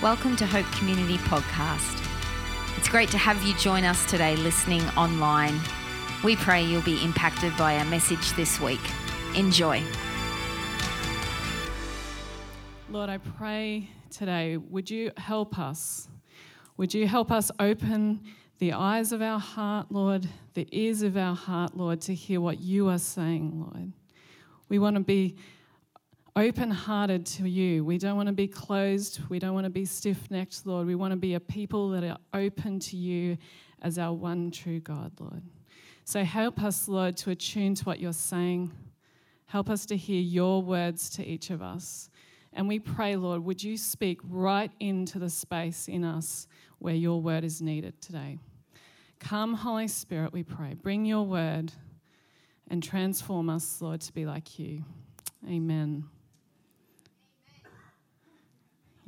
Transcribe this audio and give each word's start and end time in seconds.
Welcome 0.00 0.36
to 0.36 0.46
Hope 0.46 0.64
Community 0.66 1.18
Podcast. 1.18 2.06
It's 2.76 2.88
great 2.88 3.08
to 3.08 3.18
have 3.18 3.42
you 3.42 3.52
join 3.56 3.82
us 3.82 4.08
today 4.08 4.36
listening 4.36 4.80
online. 4.90 5.58
We 6.22 6.36
pray 6.36 6.62
you'll 6.62 6.82
be 6.82 7.02
impacted 7.02 7.56
by 7.56 7.76
our 7.78 7.84
message 7.84 8.30
this 8.34 8.60
week. 8.60 8.78
Enjoy. 9.34 9.82
Lord, 12.88 13.10
I 13.10 13.18
pray 13.18 13.90
today, 14.08 14.56
would 14.56 14.88
you 14.88 15.10
help 15.16 15.58
us? 15.58 16.08
Would 16.76 16.94
you 16.94 17.08
help 17.08 17.32
us 17.32 17.50
open 17.58 18.22
the 18.60 18.74
eyes 18.74 19.10
of 19.10 19.20
our 19.20 19.40
heart, 19.40 19.90
Lord, 19.90 20.28
the 20.54 20.68
ears 20.70 21.02
of 21.02 21.16
our 21.16 21.34
heart, 21.34 21.76
Lord, 21.76 22.02
to 22.02 22.14
hear 22.14 22.40
what 22.40 22.60
you 22.60 22.88
are 22.88 22.98
saying, 22.98 23.52
Lord? 23.58 23.92
We 24.68 24.78
want 24.78 24.94
to 24.94 25.02
be 25.02 25.34
open 26.38 26.70
hearted 26.70 27.26
to 27.26 27.48
you. 27.48 27.84
We 27.84 27.98
don't 27.98 28.16
want 28.16 28.28
to 28.28 28.32
be 28.32 28.46
closed. 28.46 29.20
We 29.28 29.40
don't 29.40 29.54
want 29.54 29.64
to 29.64 29.70
be 29.70 29.84
stiff 29.84 30.30
necked, 30.30 30.66
Lord. 30.66 30.86
We 30.86 30.94
want 30.94 31.10
to 31.10 31.16
be 31.16 31.34
a 31.34 31.40
people 31.40 31.90
that 31.90 32.04
are 32.04 32.18
open 32.32 32.78
to 32.80 32.96
you 32.96 33.36
as 33.82 33.98
our 33.98 34.12
one 34.12 34.52
true 34.52 34.78
God, 34.78 35.10
Lord. 35.18 35.42
So 36.04 36.22
help 36.22 36.62
us, 36.62 36.86
Lord, 36.86 37.16
to 37.18 37.30
attune 37.30 37.74
to 37.74 37.84
what 37.84 37.98
you're 37.98 38.12
saying. 38.12 38.70
Help 39.46 39.68
us 39.68 39.84
to 39.86 39.96
hear 39.96 40.20
your 40.20 40.62
words 40.62 41.10
to 41.10 41.26
each 41.26 41.50
of 41.50 41.60
us. 41.60 42.08
And 42.52 42.68
we 42.68 42.78
pray, 42.78 43.16
Lord, 43.16 43.44
would 43.44 43.62
you 43.62 43.76
speak 43.76 44.20
right 44.22 44.70
into 44.78 45.18
the 45.18 45.30
space 45.30 45.88
in 45.88 46.04
us 46.04 46.46
where 46.78 46.94
your 46.94 47.20
word 47.20 47.42
is 47.42 47.60
needed 47.60 48.00
today? 48.00 48.38
Come, 49.18 49.54
Holy 49.54 49.88
Spirit, 49.88 50.32
we 50.32 50.44
pray. 50.44 50.74
Bring 50.74 51.04
your 51.04 51.24
word 51.24 51.72
and 52.70 52.80
transform 52.80 53.50
us, 53.50 53.82
Lord, 53.82 54.00
to 54.02 54.12
be 54.12 54.24
like 54.24 54.58
you. 54.58 54.84
Amen. 55.48 56.04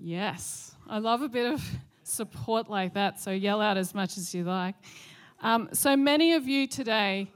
Yes, 0.02 0.74
I 0.88 0.98
love 0.98 1.20
a 1.20 1.28
bit 1.28 1.52
of 1.52 1.62
support 2.04 2.70
like 2.70 2.94
that, 2.94 3.20
so 3.20 3.32
yell 3.32 3.60
out 3.60 3.76
as 3.76 3.94
much 3.94 4.16
as 4.16 4.34
you 4.34 4.44
like. 4.44 4.74
Um, 5.42 5.68
so 5.74 5.94
many 5.94 6.32
of 6.32 6.48
you 6.48 6.66
today, 6.66 7.30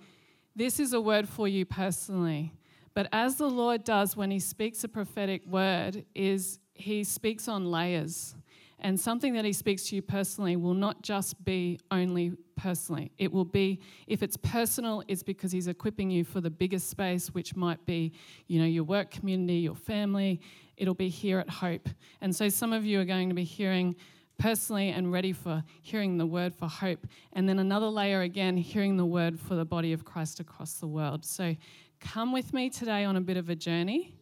this 0.57 0.81
is 0.81 0.95
a 0.95 1.01
word 1.01 1.29
for 1.29 1.47
you 1.47 1.67
personally. 1.67 2.55
But 2.95 3.09
as 3.13 3.37
the 3.37 3.51
Lord 3.51 3.85
does 3.85 4.17
when 4.17 4.31
He 4.31 4.39
speaks 4.39 4.83
a 4.83 4.89
prophetic 4.89 5.47
word, 5.47 6.07
is 6.15 6.59
He 6.73 7.05
speaks 7.05 7.49
on 7.49 7.71
layers. 7.71 8.35
And 8.85 9.01
something 9.01 9.33
that 9.33 9.47
He 9.47 9.55
speaks 9.55 9.85
to 9.89 9.97
you 9.97 10.03
personally 10.03 10.57
will 10.57 10.75
not 10.75 11.03
just 11.03 11.43
be 11.43 11.81
only 11.91 12.33
personally. 12.55 13.11
It 13.17 13.33
will 13.33 13.47
be, 13.47 13.81
if 14.07 14.23
it's 14.23 14.37
personal, 14.37 15.03
it's 15.09 15.23
because 15.23 15.51
He's 15.51 15.69
equipping 15.69 16.11
you 16.11 16.23
for 16.23 16.43
the 16.43 16.51
biggest 16.51 16.91
space, 16.91 17.29
which 17.29 17.57
might 17.57 17.85
be, 17.87 18.13
you 18.47 18.61
know, 18.61 18.67
your 18.67 18.85
work 18.85 19.11
community, 19.11 19.55
your 19.55 19.75
family, 19.75 20.39
it'll 20.77 20.95
be 20.95 21.09
here 21.09 21.39
at 21.39 21.49
Hope. 21.49 21.89
And 22.21 22.37
so 22.37 22.51
some 22.51 22.75
of 22.75 22.85
you 22.85 23.01
are 23.01 23.07
going 23.07 23.31
to 23.31 23.35
be 23.35 23.45
hearing 23.45 23.97
personally 24.39 24.91
and 24.91 25.11
ready 25.11 25.33
for 25.33 25.65
hearing 25.81 26.19
the 26.19 26.27
word 26.27 26.55
for 26.55 26.69
hope. 26.69 27.07
And 27.33 27.49
then 27.49 27.61
another 27.61 27.87
layer 27.87 28.23
again, 28.23 28.57
hearing 28.57 28.97
the 28.97 29.07
word 29.07 29.39
for 29.39 29.55
the 29.55 29.65
body 29.65 29.93
of 29.93 30.05
Christ 30.05 30.41
across 30.41 30.75
the 30.75 30.89
world. 30.89 31.25
So 31.25 31.57
come 32.01 32.33
with 32.33 32.53
me 32.53 32.69
today 32.69 33.05
on 33.05 33.17
a 33.17 33.21
bit 33.21 33.37
of 33.37 33.49
a 33.49 33.55
journey 33.55 34.17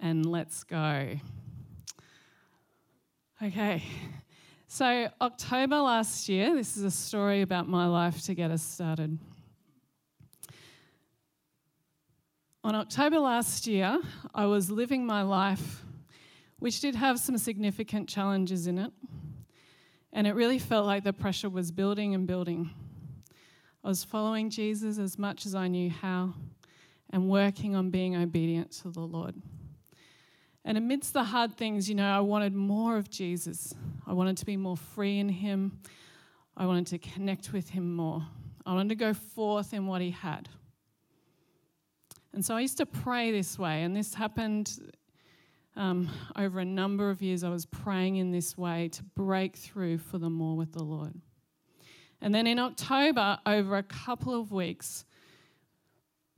and 0.00 0.24
let's 0.24 0.64
go. 0.64 1.18
Okay. 3.42 3.82
So, 4.72 5.08
October 5.20 5.78
last 5.78 6.28
year, 6.28 6.54
this 6.54 6.76
is 6.76 6.84
a 6.84 6.92
story 6.92 7.42
about 7.42 7.68
my 7.68 7.88
life 7.88 8.22
to 8.26 8.34
get 8.34 8.52
us 8.52 8.62
started. 8.62 9.18
On 12.62 12.76
October 12.76 13.18
last 13.18 13.66
year, 13.66 13.98
I 14.32 14.46
was 14.46 14.70
living 14.70 15.04
my 15.04 15.22
life 15.22 15.82
which 16.60 16.78
did 16.80 16.94
have 16.94 17.18
some 17.18 17.36
significant 17.36 18.08
challenges 18.08 18.68
in 18.68 18.78
it. 18.78 18.92
And 20.12 20.26
it 20.26 20.36
really 20.36 20.60
felt 20.60 20.86
like 20.86 21.02
the 21.02 21.12
pressure 21.12 21.50
was 21.50 21.72
building 21.72 22.14
and 22.14 22.26
building. 22.26 22.70
I 23.82 23.88
was 23.88 24.04
following 24.04 24.50
Jesus 24.50 24.98
as 24.98 25.18
much 25.18 25.46
as 25.46 25.54
I 25.56 25.66
knew 25.66 25.90
how 25.90 26.34
and 27.10 27.28
working 27.28 27.74
on 27.74 27.90
being 27.90 28.14
obedient 28.14 28.70
to 28.82 28.90
the 28.90 29.00
Lord. 29.00 29.34
And 30.64 30.76
amidst 30.76 31.14
the 31.14 31.24
hard 31.24 31.56
things, 31.56 31.88
you 31.88 31.94
know, 31.94 32.10
I 32.10 32.20
wanted 32.20 32.54
more 32.54 32.96
of 32.96 33.08
Jesus. 33.08 33.74
I 34.06 34.12
wanted 34.12 34.36
to 34.38 34.46
be 34.46 34.56
more 34.56 34.76
free 34.76 35.18
in 35.18 35.28
Him. 35.28 35.80
I 36.56 36.66
wanted 36.66 36.86
to 36.88 36.98
connect 36.98 37.52
with 37.52 37.70
Him 37.70 37.94
more. 37.94 38.22
I 38.66 38.74
wanted 38.74 38.90
to 38.90 38.94
go 38.94 39.14
forth 39.14 39.72
in 39.72 39.86
what 39.86 40.00
He 40.00 40.10
had. 40.10 40.48
And 42.32 42.44
so 42.44 42.54
I 42.54 42.60
used 42.60 42.76
to 42.78 42.86
pray 42.86 43.32
this 43.32 43.58
way, 43.58 43.82
and 43.82 43.96
this 43.96 44.14
happened 44.14 44.78
um, 45.76 46.10
over 46.36 46.60
a 46.60 46.64
number 46.64 47.10
of 47.10 47.22
years, 47.22 47.44
I 47.44 47.48
was 47.48 47.64
praying 47.64 48.16
in 48.16 48.30
this 48.30 48.58
way 48.58 48.88
to 48.88 49.02
break 49.02 49.56
through 49.56 49.98
for 49.98 50.18
the 50.18 50.30
more 50.30 50.56
with 50.56 50.72
the 50.72 50.82
Lord. 50.82 51.14
And 52.20 52.34
then 52.34 52.46
in 52.46 52.58
October, 52.58 53.38
over 53.46 53.76
a 53.76 53.82
couple 53.82 54.38
of 54.38 54.52
weeks, 54.52 55.04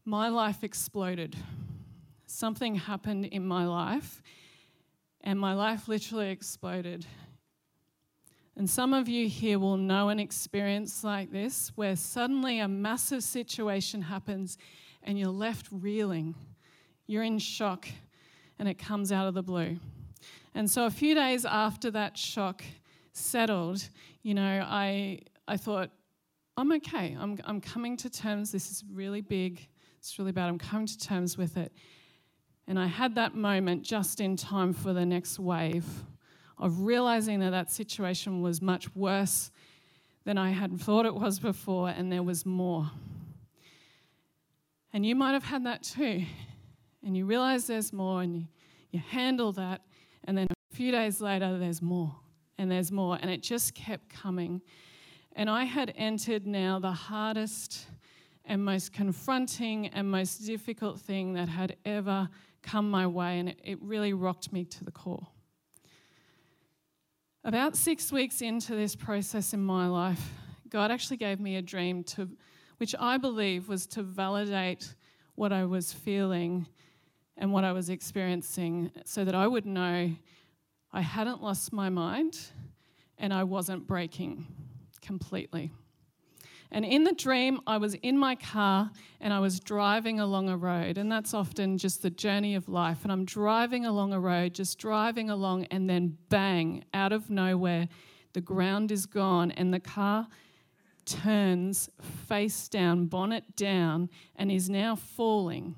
my 0.04 0.28
life 0.28 0.62
exploded. 0.62 1.37
Something 2.32 2.76
happened 2.76 3.26
in 3.26 3.47
my 3.47 3.66
life, 3.66 4.22
and 5.20 5.38
my 5.38 5.53
life 5.53 5.87
literally 5.87 6.31
exploded. 6.31 7.04
And 8.56 8.69
some 8.69 8.94
of 8.94 9.06
you 9.06 9.28
here 9.28 9.59
will 9.59 9.76
know 9.76 10.09
an 10.09 10.19
experience 10.19 11.04
like 11.04 11.31
this 11.31 11.72
where 11.75 11.94
suddenly 11.94 12.59
a 12.59 12.66
massive 12.66 13.22
situation 13.22 14.00
happens 14.00 14.56
and 15.03 15.19
you're 15.19 15.28
left 15.28 15.69
reeling. 15.71 16.34
You're 17.06 17.22
in 17.22 17.38
shock 17.38 17.87
and 18.59 18.66
it 18.66 18.78
comes 18.78 19.12
out 19.12 19.28
of 19.28 19.34
the 19.34 19.42
blue. 19.42 19.78
And 20.54 20.71
so 20.71 20.87
a 20.87 20.91
few 20.91 21.15
days 21.15 21.44
after 21.44 21.91
that 21.91 22.16
shock 22.16 22.65
settled, 23.12 23.87
you 24.22 24.32
know, 24.32 24.65
I, 24.66 25.21
I 25.47 25.59
thought, 25.59 25.91
I'm 26.56 26.72
okay. 26.72 27.15
I'm, 27.21 27.38
I'm 27.44 27.60
coming 27.60 27.94
to 27.98 28.09
terms. 28.09 28.53
This 28.53 28.71
is 28.71 28.84
really 28.91 29.21
big. 29.21 29.69
It's 29.98 30.19
really 30.19 30.32
bad. 30.32 30.48
I'm 30.48 30.59
coming 30.59 30.87
to 30.87 30.98
terms 30.98 31.37
with 31.37 31.59
it. 31.59 31.72
And 32.66 32.78
I 32.78 32.86
had 32.86 33.14
that 33.16 33.34
moment 33.34 33.82
just 33.82 34.20
in 34.20 34.36
time 34.36 34.72
for 34.72 34.92
the 34.92 35.04
next 35.04 35.38
wave 35.38 35.84
of 36.58 36.80
realizing 36.80 37.40
that 37.40 37.50
that 37.50 37.70
situation 37.70 38.40
was 38.40 38.62
much 38.62 38.94
worse 38.94 39.50
than 40.24 40.38
I 40.38 40.50
had 40.50 40.80
thought 40.80 41.04
it 41.04 41.14
was 41.14 41.40
before, 41.40 41.88
and 41.88 42.12
there 42.12 42.22
was 42.22 42.46
more. 42.46 42.90
And 44.92 45.04
you 45.04 45.16
might 45.16 45.32
have 45.32 45.44
had 45.44 45.66
that 45.66 45.82
too 45.82 46.24
and 47.04 47.16
you 47.16 47.26
realize 47.26 47.66
there's 47.66 47.92
more 47.92 48.22
and 48.22 48.34
you, 48.34 48.46
you 48.90 49.00
handle 49.00 49.52
that, 49.52 49.82
and 50.24 50.36
then 50.36 50.46
a 50.50 50.76
few 50.76 50.92
days 50.92 51.20
later, 51.20 51.58
there's 51.58 51.82
more 51.82 52.14
and 52.58 52.70
there's 52.70 52.92
more, 52.92 53.18
and 53.20 53.30
it 53.30 53.42
just 53.42 53.74
kept 53.74 54.08
coming. 54.08 54.60
And 55.34 55.50
I 55.50 55.64
had 55.64 55.92
entered 55.96 56.46
now 56.46 56.78
the 56.78 56.92
hardest 56.92 57.86
and 58.44 58.64
most 58.64 58.92
confronting 58.92 59.88
and 59.88 60.10
most 60.10 60.46
difficult 60.46 61.00
thing 61.00 61.32
that 61.34 61.48
had 61.48 61.76
ever 61.84 62.28
come 62.62 62.90
my 62.90 63.06
way, 63.06 63.38
and 63.38 63.54
it, 63.62 63.82
really 63.82 64.12
rocked 64.12 64.52
me 64.52 64.64
to 64.64 64.84
the 64.84 64.90
core. 64.90 65.26
About 67.44 67.76
six 67.76 68.12
weeks 68.12 68.40
into 68.40 68.74
this 68.74 68.94
process 68.94 69.52
in 69.52 69.62
my 69.64 69.88
life, 69.88 70.30
God 70.68 70.90
actually 70.90 71.16
gave 71.16 71.40
me 71.40 71.56
a 71.56 71.62
dream 71.62 72.04
to, 72.04 72.28
which 72.78 72.94
I 72.98 73.18
believe 73.18 73.68
was 73.68 73.86
to 73.88 74.02
validate 74.02 74.94
what 75.34 75.52
I 75.52 75.64
was 75.64 75.92
feeling 75.92 76.66
and 77.36 77.52
what 77.52 77.64
I 77.64 77.72
was 77.72 77.90
experiencing 77.90 78.92
so 79.04 79.24
that 79.24 79.34
I 79.34 79.46
would 79.46 79.66
know 79.66 80.12
I 80.92 81.00
hadn't 81.00 81.42
lost 81.42 81.72
my 81.72 81.88
mind 81.88 82.38
and 83.18 83.32
I 83.32 83.44
wasn't 83.44 83.86
breaking 83.86 84.46
completely. 85.00 85.70
And 86.72 86.87
in 86.87 87.05
the 87.05 87.12
dream, 87.12 87.60
I 87.66 87.77
was 87.77 87.94
in 87.94 88.16
my 88.19 88.34
car 88.34 88.91
and 89.21 89.33
I 89.33 89.41
was 89.41 89.60
driving 89.60 90.19
along 90.19 90.49
a 90.49 90.56
road. 90.56 90.97
And 90.97 91.12
that's 91.12 91.34
often 91.34 91.77
just 91.77 92.03
the 92.03 92.10
journey 92.10 92.55
of 92.55 92.66
life. 92.69 93.01
And 93.03 93.13
I'm 93.13 93.27
driving 93.27 93.84
along 93.84 94.15
a 94.15 94.19
road, 94.19 94.54
just 94.54 94.78
driving 94.78 95.28
along, 95.28 95.66
and 95.66 95.89
then 95.89 96.16
bang, 96.30 96.84
out 96.95 97.13
of 97.13 97.28
nowhere, 97.28 97.89
the 98.33 98.41
ground 98.41 98.91
is 98.91 99.04
gone 99.04 99.51
and 99.51 99.72
the 99.72 99.80
car 99.80 100.27
turns 101.04 101.91
face 102.27 102.69
down, 102.69 103.07
bonnet 103.07 103.54
down, 103.54 104.09
and 104.36 104.51
is 104.51 104.71
now 104.71 104.97
falling 104.97 105.75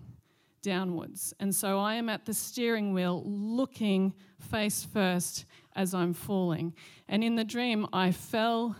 downwards. 0.62 1.34
And 1.40 1.52
so 1.54 1.80
I 1.80 1.94
am 1.94 2.08
at 2.08 2.24
the 2.24 2.34
steering 2.34 2.92
wheel 2.92 3.22
looking 3.26 4.14
face 4.38 4.84
first 4.84 5.44
as 5.74 5.92
I'm 5.92 6.14
falling. 6.14 6.74
And 7.08 7.24
in 7.24 7.34
the 7.34 7.44
dream, 7.44 7.88
I 7.92 8.12
fell 8.12 8.76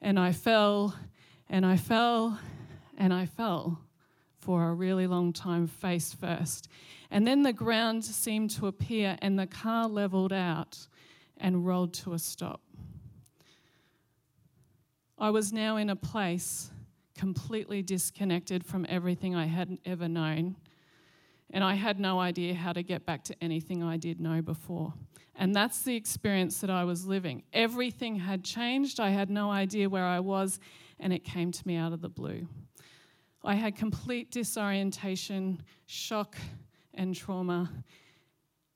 and 0.00 0.20
I 0.20 0.32
fell 0.32 0.94
and 1.48 1.64
I 1.64 1.76
fell 1.76 2.38
and 2.96 3.12
I 3.12 3.26
fell 3.26 3.80
for 4.40 4.68
a 4.68 4.74
really 4.74 5.06
long 5.06 5.32
time 5.32 5.66
face 5.66 6.12
first. 6.12 6.68
And 7.10 7.26
then 7.26 7.42
the 7.42 7.52
ground 7.52 8.04
seemed 8.04 8.50
to 8.52 8.66
appear 8.66 9.16
and 9.20 9.38
the 9.38 9.46
car 9.46 9.88
leveled 9.88 10.32
out 10.32 10.86
and 11.36 11.66
rolled 11.66 11.94
to 11.94 12.12
a 12.12 12.18
stop. 12.18 12.60
I 15.18 15.30
was 15.30 15.52
now 15.52 15.76
in 15.76 15.90
a 15.90 15.96
place 15.96 16.70
completely 17.16 17.82
disconnected 17.82 18.64
from 18.64 18.86
everything 18.88 19.34
I 19.34 19.46
had 19.46 19.78
ever 19.84 20.08
known 20.08 20.56
and 21.50 21.64
I 21.64 21.74
had 21.74 21.98
no 21.98 22.20
idea 22.20 22.54
how 22.54 22.72
to 22.72 22.82
get 22.82 23.06
back 23.06 23.24
to 23.24 23.36
anything 23.42 23.82
I 23.82 23.96
did 23.96 24.20
know 24.20 24.42
before. 24.42 24.92
And 25.34 25.54
that's 25.54 25.82
the 25.82 25.96
experience 25.96 26.60
that 26.60 26.70
I 26.70 26.84
was 26.84 27.06
living. 27.06 27.42
Everything 27.52 28.16
had 28.16 28.44
changed. 28.44 29.00
I 29.00 29.10
had 29.10 29.30
no 29.30 29.50
idea 29.50 29.88
where 29.88 30.04
I 30.04 30.20
was, 30.20 30.58
and 31.00 31.12
it 31.12 31.24
came 31.24 31.52
to 31.52 31.66
me 31.66 31.76
out 31.76 31.92
of 31.92 32.00
the 32.00 32.08
blue. 32.08 32.46
I 33.44 33.54
had 33.54 33.76
complete 33.76 34.30
disorientation, 34.30 35.62
shock, 35.86 36.36
and 36.94 37.14
trauma. 37.14 37.70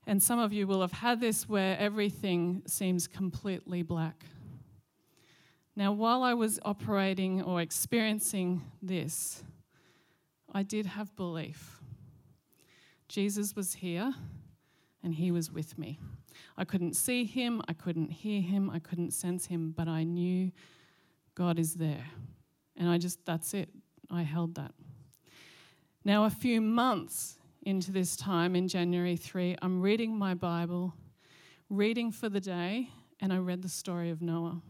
And 0.06 0.22
some 0.22 0.38
of 0.38 0.52
you 0.52 0.66
will 0.66 0.80
have 0.80 0.92
had 0.92 1.20
this 1.20 1.48
where 1.48 1.76
everything 1.78 2.62
seems 2.66 3.06
completely 3.06 3.82
black. 3.82 4.24
Now, 5.74 5.92
while 5.92 6.22
I 6.22 6.34
was 6.34 6.60
operating 6.64 7.42
or 7.42 7.60
experiencing 7.60 8.62
this, 8.82 9.42
I 10.52 10.62
did 10.62 10.86
have 10.86 11.16
belief. 11.16 11.80
Jesus 13.08 13.56
was 13.56 13.74
here 13.74 14.12
and 15.02 15.14
he 15.14 15.30
was 15.30 15.50
with 15.50 15.78
me. 15.78 15.98
I 16.56 16.64
couldn't 16.64 16.94
see 16.94 17.24
him, 17.24 17.62
I 17.68 17.72
couldn't 17.72 18.10
hear 18.10 18.42
him, 18.42 18.70
I 18.70 18.78
couldn't 18.78 19.12
sense 19.12 19.46
him, 19.46 19.72
but 19.76 19.88
I 19.88 20.04
knew 20.04 20.52
God 21.34 21.58
is 21.58 21.74
there. 21.74 22.04
And 22.76 22.88
I 22.88 22.98
just, 22.98 23.24
that's 23.24 23.54
it. 23.54 23.68
I 24.10 24.22
held 24.22 24.54
that. 24.56 24.72
Now, 26.04 26.24
a 26.24 26.30
few 26.30 26.60
months 26.60 27.38
into 27.62 27.92
this 27.92 28.16
time 28.16 28.56
in 28.56 28.68
January 28.68 29.16
3, 29.16 29.56
I'm 29.62 29.80
reading 29.80 30.16
my 30.16 30.34
Bible, 30.34 30.94
reading 31.70 32.10
for 32.10 32.28
the 32.28 32.40
day, 32.40 32.88
and 33.20 33.32
I 33.32 33.38
read 33.38 33.62
the 33.62 33.68
story 33.68 34.10
of 34.10 34.20
Noah. 34.20 34.60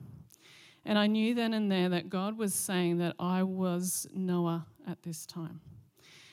And 0.84 0.98
I 0.98 1.06
knew 1.06 1.34
then 1.34 1.54
and 1.54 1.70
there 1.70 1.88
that 1.88 2.10
God 2.10 2.36
was 2.36 2.54
saying 2.54 2.98
that 2.98 3.14
I 3.18 3.44
was 3.44 4.06
Noah 4.12 4.66
at 4.86 5.02
this 5.02 5.24
time, 5.24 5.60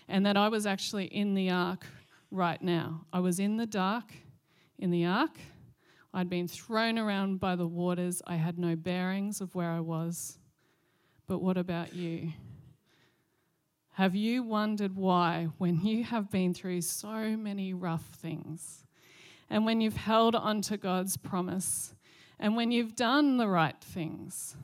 and 0.07 0.25
that 0.25 0.35
I 0.35 0.49
was 0.49 0.65
actually 0.65 1.05
in 1.05 1.33
the 1.33 1.49
ark 1.49 1.85
right 2.31 2.61
now. 2.61 3.05
I 3.13 3.19
was 3.19 3.39
in 3.39 3.57
the 3.57 3.67
dark 3.67 4.11
in 4.79 4.91
the 4.91 5.05
ark. 5.05 5.37
I'd 6.13 6.29
been 6.29 6.47
thrown 6.47 6.97
around 6.97 7.39
by 7.39 7.55
the 7.55 7.67
waters. 7.67 8.21
I 8.25 8.35
had 8.35 8.57
no 8.57 8.75
bearings 8.75 9.41
of 9.41 9.53
where 9.53 9.69
I 9.69 9.79
was. 9.79 10.37
But 11.27 11.41
what 11.41 11.57
about 11.57 11.93
you? 11.93 12.33
Have 13.93 14.15
you 14.15 14.43
wondered 14.43 14.95
why, 14.95 15.49
when 15.57 15.81
you 15.81 16.03
have 16.05 16.31
been 16.31 16.53
through 16.53 16.81
so 16.81 17.37
many 17.37 17.73
rough 17.73 18.05
things, 18.05 18.85
and 19.49 19.65
when 19.65 19.81
you've 19.81 19.97
held 19.97 20.35
onto 20.35 20.77
God's 20.77 21.17
promise, 21.17 21.93
and 22.39 22.55
when 22.55 22.71
you've 22.71 22.95
done 22.95 23.37
the 23.37 23.47
right 23.47 23.79
things, 23.81 24.55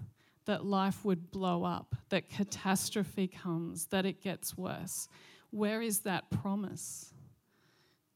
that 0.46 0.66
life 0.66 1.04
would 1.04 1.32
blow 1.32 1.64
up, 1.64 1.96
that 2.10 2.30
catastrophe 2.30 3.28
comes, 3.28 3.88
that 3.88 4.06
it 4.06 4.22
gets 4.22 4.58
worse? 4.58 5.10
Where 5.52 5.82
is 5.82 6.00
that 6.02 6.30
promise? 6.30 7.14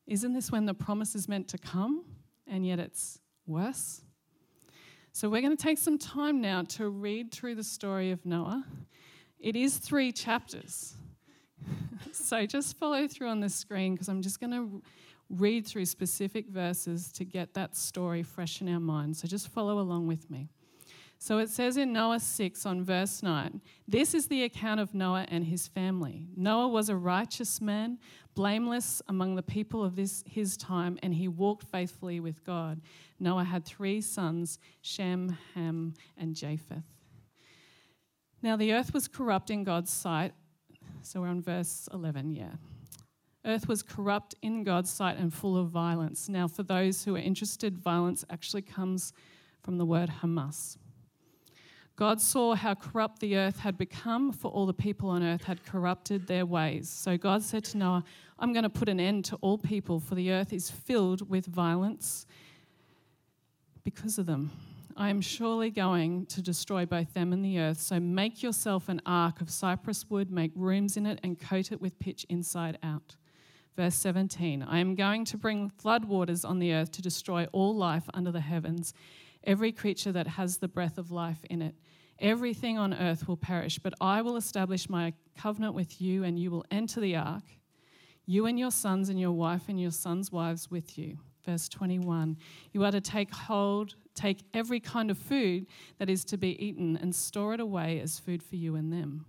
Isn't 0.07 0.33
this 0.33 0.51
when 0.51 0.65
the 0.65 0.73
promise 0.73 1.15
is 1.15 1.27
meant 1.27 1.47
to 1.49 1.57
come 1.57 2.05
and 2.49 2.65
yet 2.65 2.79
it's 2.79 3.19
worse? 3.45 4.01
So, 5.11 5.29
we're 5.29 5.41
going 5.41 5.55
to 5.55 5.63
take 5.63 5.77
some 5.77 5.97
time 5.97 6.41
now 6.41 6.63
to 6.63 6.89
read 6.89 7.31
through 7.31 7.55
the 7.55 7.63
story 7.63 8.11
of 8.11 8.25
Noah. 8.25 8.63
It 9.39 9.55
is 9.55 9.77
three 9.77 10.11
chapters. 10.11 10.95
so 12.11 12.45
just 12.45 12.77
follow 12.77 13.07
through 13.07 13.29
on 13.29 13.39
the 13.39 13.49
screen 13.49 13.93
because 13.93 14.09
I'm 14.09 14.21
just 14.21 14.39
going 14.39 14.51
to 14.51 14.81
read 15.29 15.65
through 15.65 15.85
specific 15.85 16.49
verses 16.49 17.11
to 17.13 17.23
get 17.23 17.53
that 17.53 17.75
story 17.75 18.23
fresh 18.23 18.61
in 18.61 18.73
our 18.73 18.79
minds. 18.79 19.21
So 19.21 19.27
just 19.27 19.47
follow 19.49 19.79
along 19.79 20.07
with 20.07 20.29
me. 20.29 20.49
So 21.21 21.37
it 21.37 21.49
says 21.49 21.75
in 21.75 21.91
Noah 21.91 22.21
6 22.21 22.65
on 22.65 22.83
verse 22.83 23.21
9 23.21 23.61
this 23.87 24.13
is 24.13 24.27
the 24.27 24.43
account 24.43 24.79
of 24.79 24.93
Noah 24.93 25.25
and 25.27 25.45
his 25.45 25.67
family. 25.67 26.27
Noah 26.35 26.69
was 26.69 26.89
a 26.89 26.95
righteous 26.95 27.59
man, 27.59 27.99
blameless 28.35 29.01
among 29.07 29.35
the 29.35 29.43
people 29.43 29.83
of 29.83 29.95
this, 29.95 30.23
his 30.25 30.55
time, 30.55 30.97
and 31.03 31.13
he 31.13 31.27
walked 31.27 31.65
faithfully 31.69 32.19
with 32.19 32.43
God. 32.45 32.81
Noah 33.19 33.43
had 33.43 33.65
three 33.65 34.01
sons 34.01 34.59
Shem, 34.81 35.37
Ham, 35.53 35.93
and 36.17 36.35
Japheth. 36.35 36.85
Now 38.41 38.55
the 38.55 38.73
earth 38.73 38.93
was 38.93 39.07
corrupt 39.07 39.49
in 39.49 39.63
God's 39.63 39.91
sight 39.91 40.33
so 41.01 41.21
we're 41.21 41.27
on 41.27 41.41
verse 41.41 41.87
11, 41.93 42.33
yeah. 42.33 42.51
Earth 43.45 43.67
was 43.67 43.81
corrupt 43.81 44.35
in 44.41 44.63
God's 44.63 44.89
sight 44.89 45.17
and 45.17 45.33
full 45.33 45.57
of 45.57 45.69
violence. 45.69 46.27
Now, 46.27 46.47
for 46.47 46.63
those 46.63 47.05
who 47.05 47.15
are 47.15 47.19
interested, 47.19 47.77
violence 47.77 48.25
actually 48.29 48.61
comes 48.61 49.13
from 49.63 49.77
the 49.77 49.85
word 49.85 50.11
Hamas. 50.21 50.77
God 51.99 52.21
saw 52.21 52.55
how 52.55 52.75
corrupt 52.75 53.19
the 53.19 53.35
earth 53.35 53.59
had 53.59 53.77
become, 53.77 54.31
for 54.31 54.49
all 54.49 54.65
the 54.65 54.73
people 54.73 55.09
on 55.09 55.21
earth 55.21 55.43
had 55.43 55.65
corrupted 55.65 56.27
their 56.27 56.45
ways. 56.45 56.87
So 56.87 57.17
God 57.17 57.43
said 57.43 57.65
to 57.65 57.77
Noah, 57.77 58.05
I'm 58.39 58.53
going 58.53 58.63
to 58.63 58.69
put 58.69 58.87
an 58.87 59.01
end 59.01 59.25
to 59.25 59.35
all 59.41 59.57
people, 59.57 59.99
for 59.99 60.15
the 60.15 60.31
earth 60.31 60.53
is 60.53 60.71
filled 60.71 61.29
with 61.29 61.45
violence 61.45 62.25
because 63.83 64.17
of 64.17 64.27
them. 64.27 64.49
I 64.95 65.09
am 65.09 65.19
surely 65.19 65.71
going 65.71 66.25
to 66.27 66.41
destroy 66.41 66.85
both 66.85 67.13
them 67.13 67.33
and 67.33 67.43
the 67.43 67.59
earth. 67.59 67.81
So 67.81 67.99
make 67.99 68.41
yourself 68.41 68.87
an 68.87 69.01
ark 69.05 69.41
of 69.41 69.49
cypress 69.49 70.09
wood, 70.09 70.31
make 70.31 70.53
rooms 70.55 70.95
in 70.95 71.05
it, 71.05 71.19
and 71.21 71.37
coat 71.37 71.73
it 71.73 71.81
with 71.81 71.99
pitch 71.99 72.25
inside 72.29 72.77
out. 72.81 73.17
Verse 73.75 73.95
17 73.95 74.63
I 74.63 74.79
am 74.79 74.95
going 74.95 75.25
to 75.25 75.37
bring 75.37 75.69
floodwaters 75.83 76.47
on 76.47 76.59
the 76.59 76.71
earth 76.71 76.91
to 76.91 77.01
destroy 77.01 77.45
all 77.51 77.75
life 77.75 78.05
under 78.13 78.31
the 78.31 78.39
heavens, 78.39 78.93
every 79.43 79.73
creature 79.73 80.13
that 80.13 80.27
has 80.27 80.59
the 80.59 80.69
breath 80.69 80.97
of 80.97 81.11
life 81.11 81.43
in 81.49 81.61
it. 81.61 81.75
Everything 82.19 82.77
on 82.77 82.93
earth 82.93 83.27
will 83.27 83.37
perish, 83.37 83.79
but 83.79 83.93
I 84.01 84.21
will 84.21 84.35
establish 84.35 84.89
my 84.89 85.13
covenant 85.37 85.73
with 85.73 86.01
you, 86.01 86.23
and 86.23 86.37
you 86.37 86.51
will 86.51 86.65
enter 86.69 86.99
the 86.99 87.15
ark, 87.15 87.43
you 88.25 88.45
and 88.45 88.59
your 88.59 88.71
sons, 88.71 89.09
and 89.09 89.19
your 89.19 89.31
wife, 89.31 89.69
and 89.69 89.79
your 89.79 89.91
sons' 89.91 90.31
wives 90.31 90.69
with 90.69 90.97
you. 90.97 91.17
Verse 91.45 91.69
21 91.69 92.37
You 92.73 92.83
are 92.83 92.91
to 92.91 93.01
take 93.01 93.33
hold 93.33 93.95
Take 94.19 94.43
every 94.53 94.81
kind 94.81 95.09
of 95.09 95.17
food 95.17 95.65
that 95.97 96.09
is 96.09 96.25
to 96.25 96.37
be 96.37 96.61
eaten 96.61 96.97
and 96.97 97.15
store 97.15 97.53
it 97.53 97.61
away 97.61 98.01
as 98.01 98.19
food 98.19 98.43
for 98.43 98.57
you 98.57 98.75
and 98.75 98.91
them. 98.91 99.25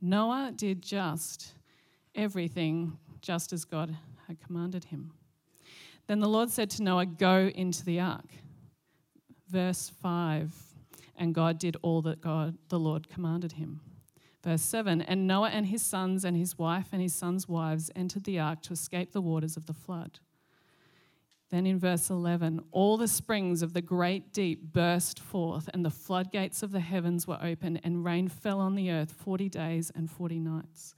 Noah 0.00 0.52
did 0.56 0.82
just 0.82 1.54
everything 2.16 2.98
just 3.20 3.52
as 3.52 3.64
God 3.64 3.96
had 4.26 4.40
commanded 4.40 4.86
him. 4.86 5.12
Then 6.08 6.18
the 6.18 6.28
Lord 6.28 6.50
said 6.50 6.68
to 6.70 6.82
Noah, 6.82 7.06
Go 7.06 7.52
into 7.54 7.84
the 7.84 8.00
ark. 8.00 8.26
Verse 9.48 9.92
5 10.02 10.52
And 11.16 11.34
God 11.34 11.58
did 11.58 11.76
all 11.82 12.02
that 12.02 12.20
God, 12.20 12.56
the 12.68 12.78
Lord, 12.78 13.08
commanded 13.08 13.52
him. 13.52 13.80
Verse 14.42 14.62
7 14.62 15.02
And 15.02 15.26
Noah 15.26 15.50
and 15.50 15.66
his 15.66 15.82
sons 15.82 16.24
and 16.24 16.36
his 16.36 16.58
wife 16.58 16.88
and 16.92 17.00
his 17.00 17.14
sons' 17.14 17.48
wives 17.48 17.90
entered 17.96 18.24
the 18.24 18.38
ark 18.38 18.62
to 18.62 18.72
escape 18.72 19.12
the 19.12 19.22
waters 19.22 19.56
of 19.56 19.66
the 19.66 19.72
flood. 19.72 20.18
Then 21.50 21.66
in 21.66 21.78
verse 21.78 22.10
11, 22.10 22.64
all 22.72 22.96
the 22.96 23.06
springs 23.06 23.62
of 23.62 23.74
the 23.74 23.82
great 23.82 24.32
deep 24.32 24.72
burst 24.72 25.20
forth, 25.20 25.70
and 25.72 25.84
the 25.84 25.90
floodgates 25.90 26.62
of 26.62 26.72
the 26.72 26.80
heavens 26.80 27.28
were 27.28 27.38
opened, 27.40 27.80
and 27.84 28.04
rain 28.04 28.28
fell 28.28 28.60
on 28.60 28.74
the 28.74 28.90
earth 28.90 29.12
40 29.12 29.48
days 29.48 29.92
and 29.94 30.10
40 30.10 30.40
nights. 30.40 30.94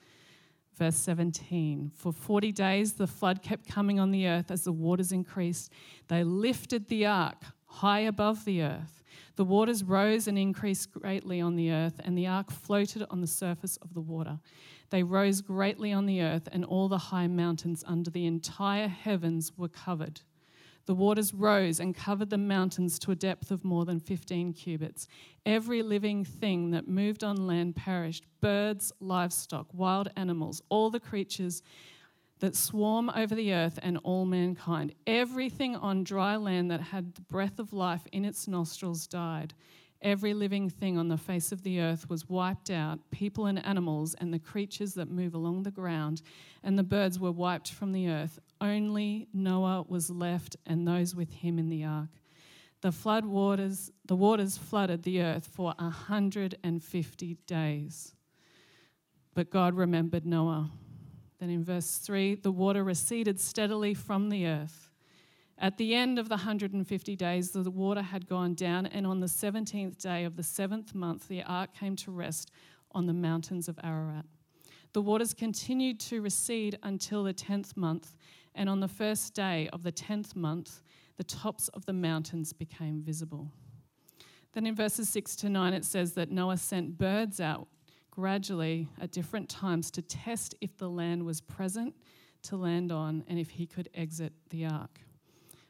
Verse 0.74 0.96
17, 0.96 1.90
for 1.94 2.12
40 2.12 2.52
days 2.52 2.94
the 2.94 3.06
flood 3.06 3.42
kept 3.42 3.68
coming 3.68 3.98
on 3.98 4.10
the 4.10 4.26
earth 4.26 4.50
as 4.50 4.64
the 4.64 4.72
waters 4.72 5.10
increased. 5.10 5.70
They 6.08 6.22
lifted 6.22 6.88
the 6.88 7.06
ark 7.06 7.42
high 7.66 8.00
above 8.00 8.44
the 8.44 8.62
earth. 8.62 8.95
The 9.36 9.44
waters 9.44 9.84
rose 9.84 10.26
and 10.26 10.38
increased 10.38 10.92
greatly 10.92 11.42
on 11.42 11.56
the 11.56 11.70
earth, 11.70 12.00
and 12.02 12.16
the 12.16 12.26
ark 12.26 12.50
floated 12.50 13.04
on 13.10 13.20
the 13.20 13.26
surface 13.26 13.76
of 13.78 13.92
the 13.92 14.00
water. 14.00 14.40
They 14.88 15.02
rose 15.02 15.42
greatly 15.42 15.92
on 15.92 16.06
the 16.06 16.22
earth, 16.22 16.48
and 16.50 16.64
all 16.64 16.88
the 16.88 16.98
high 16.98 17.26
mountains 17.26 17.84
under 17.86 18.10
the 18.10 18.24
entire 18.24 18.88
heavens 18.88 19.52
were 19.56 19.68
covered. 19.68 20.22
The 20.86 20.94
waters 20.94 21.34
rose 21.34 21.80
and 21.80 21.94
covered 21.94 22.30
the 22.30 22.38
mountains 22.38 22.98
to 23.00 23.10
a 23.10 23.16
depth 23.16 23.50
of 23.50 23.64
more 23.64 23.84
than 23.84 24.00
15 24.00 24.52
cubits. 24.52 25.08
Every 25.44 25.82
living 25.82 26.24
thing 26.24 26.70
that 26.70 26.88
moved 26.88 27.24
on 27.24 27.46
land 27.46 27.76
perished 27.76 28.24
birds, 28.40 28.92
livestock, 29.00 29.66
wild 29.74 30.08
animals, 30.16 30.62
all 30.68 30.88
the 30.90 31.00
creatures 31.00 31.60
that 32.40 32.54
swarm 32.54 33.10
over 33.14 33.34
the 33.34 33.52
earth, 33.52 33.78
and 33.82 33.98
all 33.98 34.24
mankind. 34.24 34.94
Everything 35.06 35.74
on 35.76 36.04
dry 36.04 36.36
land 36.36 36.70
that 36.70 36.80
had 36.80 37.14
the 37.14 37.22
breath 37.22 37.58
of 37.58 37.72
life 37.72 38.06
in 38.12 38.24
its 38.24 38.46
nostrils 38.46 39.06
died. 39.06 39.54
Every 40.02 40.34
living 40.34 40.68
thing 40.68 40.98
on 40.98 41.08
the 41.08 41.16
face 41.16 41.50
of 41.50 41.62
the 41.62 41.80
earth 41.80 42.10
was 42.10 42.28
wiped 42.28 42.70
out 42.70 43.10
people 43.10 43.46
and 43.46 43.64
animals, 43.64 44.14
and 44.14 44.32
the 44.32 44.38
creatures 44.38 44.94
that 44.94 45.10
move 45.10 45.34
along 45.34 45.62
the 45.62 45.70
ground, 45.70 46.20
and 46.62 46.78
the 46.78 46.82
birds 46.82 47.18
were 47.18 47.32
wiped 47.32 47.72
from 47.72 47.92
the 47.92 48.08
earth. 48.08 48.38
Only 48.60 49.28
Noah 49.32 49.84
was 49.88 50.10
left, 50.10 50.56
and 50.66 50.86
those 50.86 51.14
with 51.14 51.32
him 51.32 51.58
in 51.58 51.70
the 51.70 51.84
ark. 51.84 52.10
The 52.82 52.92
flood 52.92 53.24
waters, 53.24 53.90
the 54.04 54.16
waters 54.16 54.58
flooded 54.58 55.02
the 55.02 55.22
earth 55.22 55.46
for 55.46 55.74
150 55.78 57.34
days. 57.46 58.14
But 59.34 59.50
God 59.50 59.74
remembered 59.74 60.26
Noah. 60.26 60.70
Then 61.38 61.50
in 61.50 61.64
verse 61.64 61.98
3, 61.98 62.36
the 62.36 62.50
water 62.50 62.82
receded 62.82 63.38
steadily 63.38 63.94
from 63.94 64.30
the 64.30 64.46
earth. 64.46 64.90
At 65.58 65.78
the 65.78 65.94
end 65.94 66.18
of 66.18 66.28
the 66.28 66.36
150 66.36 67.16
days, 67.16 67.50
the 67.50 67.70
water 67.70 68.02
had 68.02 68.28
gone 68.28 68.54
down, 68.54 68.86
and 68.86 69.06
on 69.06 69.20
the 69.20 69.26
17th 69.26 69.98
day 69.98 70.24
of 70.24 70.36
the 70.36 70.42
seventh 70.42 70.94
month, 70.94 71.28
the 71.28 71.42
ark 71.42 71.70
came 71.74 71.96
to 71.96 72.10
rest 72.10 72.50
on 72.92 73.06
the 73.06 73.14
mountains 73.14 73.68
of 73.68 73.78
Ararat. 73.82 74.26
The 74.92 75.02
waters 75.02 75.34
continued 75.34 76.00
to 76.00 76.20
recede 76.20 76.78
until 76.82 77.24
the 77.24 77.32
tenth 77.32 77.76
month, 77.76 78.16
and 78.54 78.68
on 78.68 78.80
the 78.80 78.88
first 78.88 79.34
day 79.34 79.68
of 79.72 79.82
the 79.82 79.92
tenth 79.92 80.36
month, 80.36 80.82
the 81.16 81.24
tops 81.24 81.68
of 81.68 81.86
the 81.86 81.92
mountains 81.92 82.52
became 82.52 83.02
visible. 83.02 83.50
Then 84.52 84.66
in 84.66 84.74
verses 84.74 85.08
6 85.10 85.36
to 85.36 85.50
9, 85.50 85.72
it 85.74 85.84
says 85.84 86.12
that 86.14 86.30
Noah 86.30 86.56
sent 86.56 86.96
birds 86.96 87.40
out 87.40 87.68
gradually 88.16 88.88
at 88.98 89.12
different 89.12 89.48
times 89.48 89.90
to 89.90 90.00
test 90.00 90.54
if 90.62 90.76
the 90.78 90.88
land 90.88 91.22
was 91.22 91.40
present 91.40 91.94
to 92.42 92.56
land 92.56 92.90
on 92.90 93.22
and 93.28 93.38
if 93.38 93.50
he 93.50 93.66
could 93.66 93.90
exit 93.94 94.32
the 94.48 94.64
ark. 94.64 95.00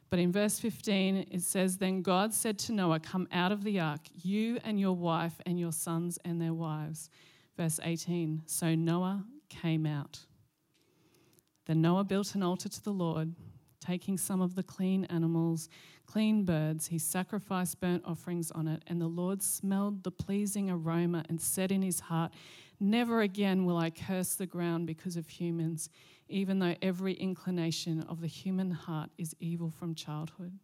But 0.09 0.19
in 0.19 0.31
verse 0.31 0.57
15, 0.57 1.27
it 1.29 1.41
says, 1.41 1.77
Then 1.77 2.01
God 2.01 2.33
said 2.33 2.57
to 2.59 2.71
Noah, 2.71 3.01
Come 3.01 3.27
out 3.33 3.51
of 3.51 3.65
the 3.65 3.81
ark, 3.81 3.99
you 4.15 4.59
and 4.63 4.79
your 4.79 4.95
wife 4.95 5.41
and 5.45 5.59
your 5.59 5.73
sons 5.73 6.17
and 6.23 6.41
their 6.41 6.53
wives. 6.53 7.09
Verse 7.57 7.81
18, 7.83 8.43
So 8.45 8.73
Noah 8.73 9.25
came 9.49 9.85
out. 9.85 10.19
Then 11.65 11.81
Noah 11.81 12.05
built 12.05 12.33
an 12.35 12.43
altar 12.43 12.69
to 12.69 12.83
the 12.83 12.91
Lord, 12.91 13.35
taking 13.81 14.17
some 14.17 14.39
of 14.39 14.55
the 14.55 14.63
clean 14.63 15.03
animals, 15.05 15.67
clean 16.07 16.43
birds. 16.43 16.87
He 16.87 16.97
sacrificed 16.97 17.79
burnt 17.79 18.03
offerings 18.05 18.49
on 18.51 18.67
it, 18.67 18.81
and 18.87 18.99
the 18.99 19.07
Lord 19.07 19.43
smelled 19.43 20.03
the 20.03 20.11
pleasing 20.11 20.71
aroma 20.71 21.23
and 21.29 21.39
said 21.39 21.71
in 21.71 21.83
his 21.83 21.99
heart, 21.99 22.31
Never 22.79 23.21
again 23.21 23.65
will 23.65 23.77
I 23.77 23.89
curse 23.89 24.35
the 24.35 24.45
ground 24.45 24.87
because 24.87 25.17
of 25.17 25.27
humans 25.27 25.89
even 26.29 26.59
though 26.59 26.75
every 26.81 27.13
inclination 27.13 28.01
of 28.01 28.21
the 28.21 28.27
human 28.27 28.71
heart 28.71 29.09
is 29.17 29.35
evil 29.39 29.69
from 29.71 29.95
childhood. 29.95 30.57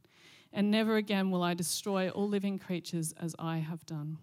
And 0.51 0.69
never 0.69 0.97
again 0.97 1.31
will 1.31 1.43
I 1.43 1.53
destroy 1.53 2.09
all 2.09 2.27
living 2.27 2.59
creatures 2.59 3.13
as 3.19 3.35
I 3.39 3.57
have 3.57 3.85
done. 3.85 4.17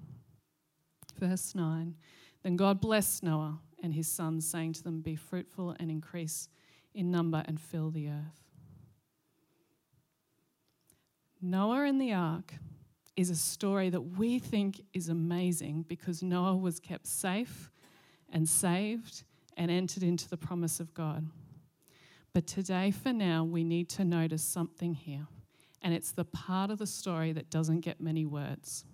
Verse 1.19 1.55
9 1.55 1.95
Then 2.43 2.57
God 2.57 2.81
blessed 2.81 3.23
Noah 3.23 3.59
and 3.83 3.95
his 3.95 4.09
sons, 4.09 4.47
saying 4.47 4.75
to 4.75 4.83
them, 4.83 5.01
Be 5.01 5.17
fruitful 5.17 5.75
and 5.81 5.91
increase 5.91 6.49
in 6.95 7.11
number 7.11 7.43
and 7.47 7.61
fill 7.61 7.91
the 7.91 8.09
earth. 8.09 8.50
Noah 11.43 11.85
and 11.85 12.01
the 12.01 12.13
ark 12.13 12.55
is 13.17 13.31
a 13.31 13.37
story 13.37 13.89
that 13.91 14.01
we 14.01 14.39
think 14.39 14.83
is 14.93 15.09
amazing 15.09 15.85
because 15.89 16.23
Noah 16.23 16.57
was 16.57 16.79
kept 16.79 17.07
safe 17.07 17.71
and 18.31 18.49
saved 18.49 19.25
and 19.57 19.71
entered 19.71 20.03
into 20.03 20.29
the 20.29 20.37
promise 20.37 20.81
of 20.81 20.93
God. 20.93 21.27
But 22.33 22.47
today, 22.47 22.91
for 22.91 23.13
now, 23.13 23.43
we 23.43 23.65
need 23.65 23.89
to 23.91 24.05
notice 24.05 24.43
something 24.43 24.95
here, 24.95 25.27
and 25.83 25.93
it's 25.95 26.13
the 26.13 26.25
part 26.25 26.71
of 26.71 26.79
the 26.79 26.87
story 26.87 27.33
that 27.33 27.51
doesn't 27.51 27.81
get 27.81 28.01
many 28.01 28.25
words. 28.25 28.85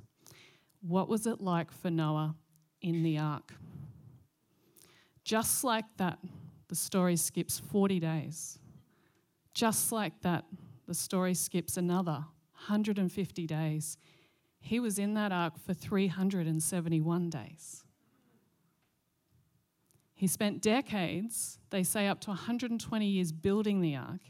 What 0.81 1.09
was 1.09 1.27
it 1.27 1.41
like 1.41 1.71
for 1.73 1.91
Noah 1.91 2.37
in 2.81 3.03
the 3.03 3.19
ark? 3.19 3.53
Just 5.25 5.65
like 5.65 5.85
that, 5.97 6.19
the 6.69 6.77
story 6.77 7.17
skips 7.17 7.59
40 7.59 8.01
days. 8.01 8.59
Just 9.53 9.91
like 9.91 10.21
that, 10.23 10.45
the 10.87 10.95
story 10.95 11.35
skips 11.35 11.77
another 11.77 12.25
150 12.69 13.47
days. 13.47 13.97
He 14.59 14.81
was 14.81 14.99
in 14.99 15.15
that 15.15 15.33
ark 15.33 15.59
for 15.59 15.75
371 15.75 17.31
days. 17.31 17.85
He 20.15 20.27
spent 20.27 20.63
decades, 20.63 21.59
they 21.71 21.83
say 21.83 22.09
up 22.09 22.21
to 22.23 22.31
120 22.31 23.07
years, 23.07 23.33
building 23.33 23.83
the 23.83 23.97
ark, 23.97 24.21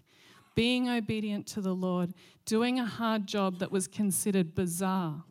being 0.56 0.88
obedient 0.88 1.46
to 1.46 1.60
the 1.60 1.74
Lord, 1.74 2.12
doing 2.44 2.80
a 2.80 2.84
hard 2.84 3.26
job 3.26 3.60
that 3.60 3.70
was 3.70 3.86
considered 3.86 4.54
bizarre 4.54 5.22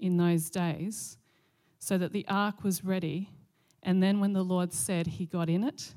in 0.00 0.16
those 0.16 0.50
days, 0.50 1.18
so 1.78 1.96
that 1.98 2.12
the 2.12 2.26
ark 2.26 2.64
was 2.64 2.84
ready. 2.84 3.30
And 3.82 4.02
then 4.02 4.18
when 4.18 4.32
the 4.32 4.42
Lord 4.42 4.72
said, 4.72 5.06
he 5.06 5.24
got 5.24 5.48
in 5.48 5.62
it. 5.62 5.94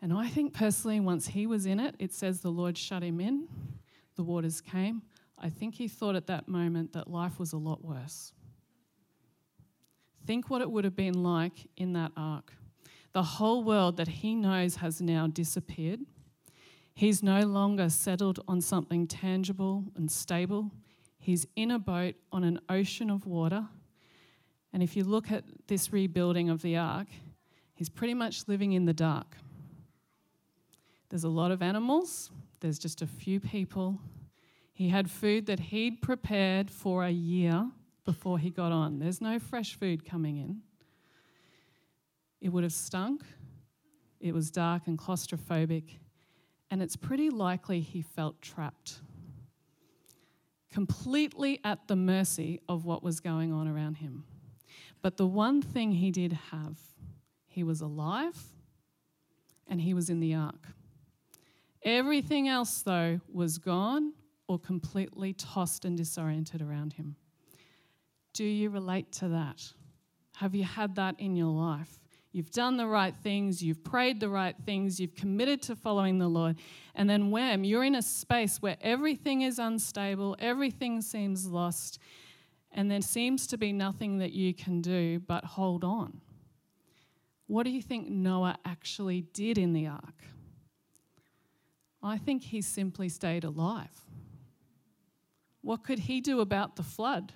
And 0.00 0.12
I 0.12 0.28
think 0.28 0.54
personally, 0.54 1.00
once 1.00 1.26
he 1.26 1.46
was 1.46 1.66
in 1.66 1.80
it, 1.80 1.96
it 1.98 2.12
says 2.12 2.40
the 2.40 2.50
Lord 2.50 2.78
shut 2.78 3.02
him 3.02 3.20
in, 3.20 3.48
the 4.14 4.22
waters 4.22 4.60
came. 4.60 5.02
I 5.40 5.48
think 5.48 5.74
he 5.74 5.88
thought 5.88 6.16
at 6.16 6.26
that 6.26 6.48
moment 6.48 6.92
that 6.92 7.10
life 7.10 7.38
was 7.38 7.52
a 7.52 7.56
lot 7.56 7.82
worse. 7.82 8.32
Think 10.26 10.50
what 10.50 10.60
it 10.60 10.70
would 10.70 10.84
have 10.84 10.96
been 10.96 11.22
like 11.22 11.68
in 11.76 11.94
that 11.94 12.12
ark. 12.16 12.52
The 13.12 13.22
whole 13.22 13.64
world 13.64 13.96
that 13.96 14.08
he 14.08 14.34
knows 14.34 14.76
has 14.76 15.00
now 15.00 15.26
disappeared. 15.26 16.00
He's 16.94 17.22
no 17.22 17.40
longer 17.40 17.88
settled 17.88 18.40
on 18.46 18.60
something 18.60 19.06
tangible 19.06 19.84
and 19.96 20.10
stable. 20.10 20.70
He's 21.18 21.46
in 21.56 21.70
a 21.70 21.78
boat 21.78 22.16
on 22.30 22.44
an 22.44 22.60
ocean 22.68 23.10
of 23.10 23.26
water. 23.26 23.66
And 24.72 24.82
if 24.82 24.94
you 24.94 25.04
look 25.04 25.30
at 25.32 25.44
this 25.66 25.92
rebuilding 25.92 26.50
of 26.50 26.62
the 26.62 26.76
ark, 26.76 27.08
he's 27.74 27.88
pretty 27.88 28.14
much 28.14 28.46
living 28.46 28.72
in 28.72 28.84
the 28.84 28.92
dark. 28.92 29.36
There's 31.08 31.24
a 31.24 31.28
lot 31.28 31.50
of 31.50 31.62
animals, 31.62 32.30
there's 32.60 32.78
just 32.78 33.02
a 33.02 33.06
few 33.06 33.40
people. 33.40 33.98
He 34.80 34.88
had 34.88 35.10
food 35.10 35.44
that 35.44 35.60
he'd 35.60 36.00
prepared 36.00 36.70
for 36.70 37.04
a 37.04 37.10
year 37.10 37.70
before 38.06 38.38
he 38.38 38.48
got 38.48 38.72
on. 38.72 38.98
There's 38.98 39.20
no 39.20 39.38
fresh 39.38 39.74
food 39.74 40.06
coming 40.06 40.38
in. 40.38 40.62
It 42.40 42.48
would 42.48 42.62
have 42.62 42.72
stunk. 42.72 43.22
It 44.20 44.32
was 44.32 44.50
dark 44.50 44.86
and 44.86 44.98
claustrophobic. 44.98 45.98
And 46.70 46.80
it's 46.80 46.96
pretty 46.96 47.28
likely 47.28 47.80
he 47.80 48.00
felt 48.00 48.40
trapped, 48.40 49.00
completely 50.72 51.60
at 51.62 51.86
the 51.86 51.96
mercy 51.96 52.62
of 52.66 52.86
what 52.86 53.02
was 53.02 53.20
going 53.20 53.52
on 53.52 53.68
around 53.68 53.96
him. 53.96 54.24
But 55.02 55.18
the 55.18 55.26
one 55.26 55.60
thing 55.60 55.92
he 55.92 56.10
did 56.10 56.32
have, 56.52 56.78
he 57.46 57.62
was 57.62 57.82
alive 57.82 58.38
and 59.68 59.82
he 59.82 59.92
was 59.92 60.08
in 60.08 60.20
the 60.20 60.32
ark. 60.32 60.68
Everything 61.82 62.48
else, 62.48 62.80
though, 62.80 63.20
was 63.30 63.58
gone 63.58 64.14
or 64.50 64.58
completely 64.58 65.32
tossed 65.32 65.84
and 65.84 65.96
disoriented 65.96 66.60
around 66.60 66.94
him. 66.94 67.14
Do 68.32 68.42
you 68.42 68.68
relate 68.68 69.12
to 69.12 69.28
that? 69.28 69.62
Have 70.38 70.56
you 70.56 70.64
had 70.64 70.96
that 70.96 71.14
in 71.20 71.36
your 71.36 71.52
life? 71.52 72.00
You've 72.32 72.50
done 72.50 72.76
the 72.76 72.88
right 72.88 73.14
things, 73.14 73.62
you've 73.62 73.84
prayed 73.84 74.18
the 74.18 74.28
right 74.28 74.56
things, 74.66 74.98
you've 74.98 75.14
committed 75.14 75.62
to 75.62 75.76
following 75.76 76.18
the 76.18 76.26
Lord. 76.26 76.56
And 76.96 77.08
then, 77.08 77.30
wham, 77.30 77.62
you're 77.62 77.84
in 77.84 77.94
a 77.94 78.02
space 78.02 78.60
where 78.60 78.76
everything 78.80 79.42
is 79.42 79.60
unstable, 79.60 80.34
everything 80.40 81.00
seems 81.00 81.46
lost, 81.46 82.00
and 82.72 82.90
there 82.90 83.02
seems 83.02 83.46
to 83.48 83.56
be 83.56 83.72
nothing 83.72 84.18
that 84.18 84.32
you 84.32 84.52
can 84.52 84.80
do 84.80 85.20
but 85.20 85.44
hold 85.44 85.84
on. 85.84 86.20
What 87.46 87.62
do 87.62 87.70
you 87.70 87.82
think 87.82 88.08
Noah 88.08 88.58
actually 88.64 89.20
did 89.32 89.58
in 89.58 89.74
the 89.74 89.86
ark? 89.86 90.24
I 92.02 92.18
think 92.18 92.42
he 92.42 92.62
simply 92.62 93.08
stayed 93.08 93.44
alive. 93.44 94.09
What 95.62 95.84
could 95.84 96.00
he 96.00 96.20
do 96.20 96.40
about 96.40 96.76
the 96.76 96.82
flood? 96.82 97.32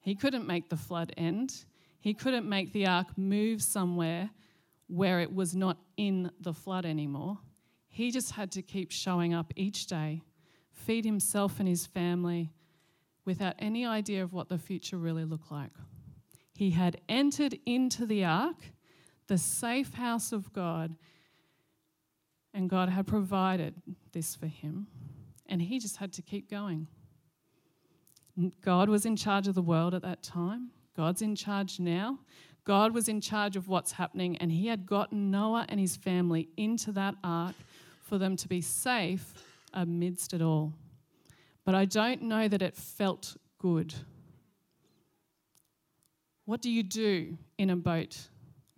He 0.00 0.14
couldn't 0.14 0.46
make 0.46 0.68
the 0.68 0.76
flood 0.76 1.12
end. 1.16 1.64
He 2.00 2.14
couldn't 2.14 2.48
make 2.48 2.72
the 2.72 2.86
ark 2.86 3.16
move 3.16 3.62
somewhere 3.62 4.30
where 4.88 5.20
it 5.20 5.32
was 5.34 5.54
not 5.54 5.78
in 5.96 6.30
the 6.40 6.52
flood 6.52 6.84
anymore. 6.84 7.38
He 7.88 8.10
just 8.10 8.32
had 8.32 8.50
to 8.52 8.62
keep 8.62 8.90
showing 8.90 9.32
up 9.32 9.52
each 9.54 9.86
day, 9.86 10.22
feed 10.72 11.04
himself 11.04 11.60
and 11.60 11.68
his 11.68 11.86
family 11.86 12.50
without 13.24 13.54
any 13.58 13.86
idea 13.86 14.22
of 14.22 14.32
what 14.32 14.48
the 14.48 14.58
future 14.58 14.98
really 14.98 15.24
looked 15.24 15.52
like. 15.52 15.70
He 16.54 16.70
had 16.70 17.00
entered 17.08 17.58
into 17.64 18.06
the 18.06 18.24
ark, 18.24 18.72
the 19.28 19.38
safe 19.38 19.94
house 19.94 20.32
of 20.32 20.52
God, 20.52 20.96
and 22.52 22.68
God 22.68 22.88
had 22.88 23.06
provided 23.06 23.74
this 24.12 24.34
for 24.34 24.46
him, 24.46 24.88
and 25.52 25.60
he 25.60 25.78
just 25.78 25.98
had 25.98 26.14
to 26.14 26.22
keep 26.22 26.50
going. 26.50 26.88
God 28.62 28.88
was 28.88 29.04
in 29.04 29.16
charge 29.16 29.46
of 29.46 29.54
the 29.54 29.60
world 29.60 29.92
at 29.92 30.00
that 30.00 30.22
time. 30.22 30.70
God's 30.96 31.20
in 31.20 31.36
charge 31.36 31.78
now. 31.78 32.18
God 32.64 32.94
was 32.94 33.06
in 33.06 33.20
charge 33.20 33.54
of 33.54 33.68
what's 33.68 33.92
happening, 33.92 34.38
and 34.38 34.50
He 34.50 34.68
had 34.68 34.86
gotten 34.86 35.30
Noah 35.30 35.66
and 35.68 35.78
his 35.78 35.94
family 35.96 36.48
into 36.56 36.90
that 36.92 37.16
ark 37.22 37.54
for 38.02 38.16
them 38.16 38.34
to 38.36 38.48
be 38.48 38.62
safe 38.62 39.34
amidst 39.74 40.32
it 40.32 40.40
all. 40.40 40.72
But 41.66 41.74
I 41.74 41.84
don't 41.84 42.22
know 42.22 42.48
that 42.48 42.62
it 42.62 42.74
felt 42.74 43.36
good. 43.58 43.94
What 46.46 46.62
do 46.62 46.70
you 46.70 46.82
do 46.82 47.36
in 47.58 47.68
a 47.68 47.76
boat 47.76 48.16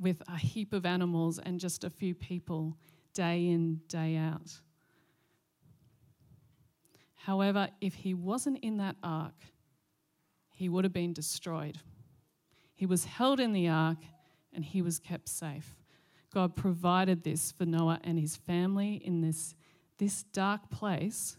with 0.00 0.23
a 0.26 0.37
heap 0.37 0.73
of 0.73 0.85
animals 0.85 1.38
and 1.38 1.61
just 1.61 1.85
a 1.85 1.90
few 1.90 2.16
people 2.16 2.76
day 3.12 3.47
in, 3.47 3.81
day 3.87 4.16
out? 4.16 4.59
However, 7.25 7.71
if 7.81 7.95
he 7.95 8.12
wasn't 8.12 8.59
in 8.59 8.76
that 8.76 8.97
ark, 9.02 9.35
he 10.50 10.69
would 10.69 10.85
have 10.85 10.93
been 10.93 11.14
destroyed. 11.14 11.78
He 12.75 12.85
was 12.85 13.07
held 13.07 13.40
in 13.40 13.54
the 13.54 13.66
ark 13.66 13.97
and 14.52 14.62
he 14.62 14.83
was 14.83 14.99
kept 14.99 15.31
safe. 15.31 15.75
God 16.35 16.54
provided 16.54 17.25
this 17.25 17.50
for 17.50 17.64
Noah 17.64 17.99
and 18.04 18.19
his 18.19 18.37
family 18.37 19.00
in 19.02 19.23
this, 19.23 19.54
this 19.97 20.25
dark 20.35 20.69
place. 20.69 21.38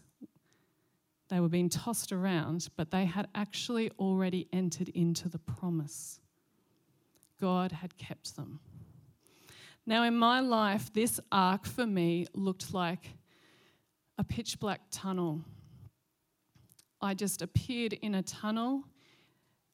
They 1.28 1.38
were 1.38 1.48
being 1.48 1.68
tossed 1.68 2.10
around, 2.10 2.68
but 2.76 2.90
they 2.90 3.04
had 3.04 3.28
actually 3.36 3.92
already 3.96 4.48
entered 4.52 4.88
into 4.88 5.28
the 5.28 5.38
promise. 5.38 6.18
God 7.40 7.70
had 7.70 7.96
kept 7.96 8.34
them. 8.34 8.58
Now, 9.86 10.02
in 10.02 10.16
my 10.16 10.40
life, 10.40 10.92
this 10.92 11.20
ark 11.30 11.64
for 11.64 11.86
me 11.86 12.26
looked 12.34 12.74
like 12.74 13.10
a 14.18 14.24
pitch 14.24 14.58
black 14.58 14.80
tunnel. 14.90 15.44
I 17.00 17.14
just 17.14 17.42
appeared 17.42 17.92
in 17.94 18.14
a 18.14 18.22
tunnel. 18.22 18.84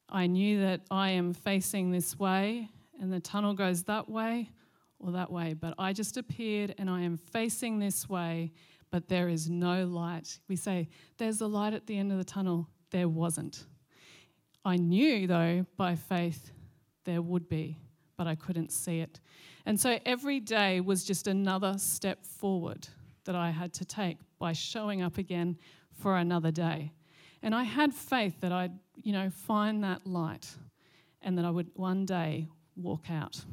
I 0.08 0.26
knew 0.26 0.60
that 0.60 0.82
I 0.90 1.10
am 1.10 1.32
facing 1.32 1.90
this 1.90 2.18
way, 2.18 2.68
and 3.00 3.12
the 3.12 3.20
tunnel 3.20 3.54
goes 3.54 3.84
that 3.84 4.08
way 4.08 4.50
or 4.98 5.12
that 5.12 5.30
way. 5.30 5.54
But 5.54 5.74
I 5.78 5.92
just 5.92 6.16
appeared, 6.16 6.74
and 6.78 6.90
I 6.90 7.02
am 7.02 7.16
facing 7.16 7.78
this 7.78 8.08
way, 8.08 8.52
but 8.90 9.08
there 9.08 9.28
is 9.28 9.48
no 9.48 9.86
light. 9.86 10.38
We 10.48 10.56
say, 10.56 10.88
There's 11.18 11.40
a 11.40 11.46
light 11.46 11.74
at 11.74 11.86
the 11.86 11.98
end 11.98 12.12
of 12.12 12.18
the 12.18 12.24
tunnel. 12.24 12.68
There 12.90 13.08
wasn't. 13.08 13.64
I 14.64 14.76
knew, 14.76 15.26
though, 15.26 15.66
by 15.76 15.96
faith, 15.96 16.52
there 17.04 17.22
would 17.22 17.48
be, 17.48 17.78
but 18.16 18.26
I 18.26 18.34
couldn't 18.34 18.70
see 18.70 19.00
it. 19.00 19.20
And 19.66 19.78
so 19.78 19.98
every 20.04 20.40
day 20.40 20.80
was 20.80 21.04
just 21.04 21.26
another 21.26 21.74
step 21.78 22.24
forward 22.24 22.86
that 23.24 23.34
I 23.34 23.50
had 23.50 23.72
to 23.74 23.84
take 23.84 24.18
by 24.38 24.52
showing 24.52 25.02
up 25.02 25.18
again 25.18 25.56
for 25.90 26.16
another 26.16 26.50
day. 26.50 26.92
And 27.42 27.54
I 27.54 27.64
had 27.64 27.92
faith 27.92 28.40
that 28.40 28.52
I'd, 28.52 28.72
you 28.96 29.12
know, 29.12 29.30
find 29.30 29.82
that 29.84 30.06
light 30.06 30.48
and 31.20 31.36
that 31.38 31.44
I 31.44 31.50
would 31.50 31.70
one 31.74 32.04
day 32.04 32.48
walk 32.76 33.10
out. 33.10 33.44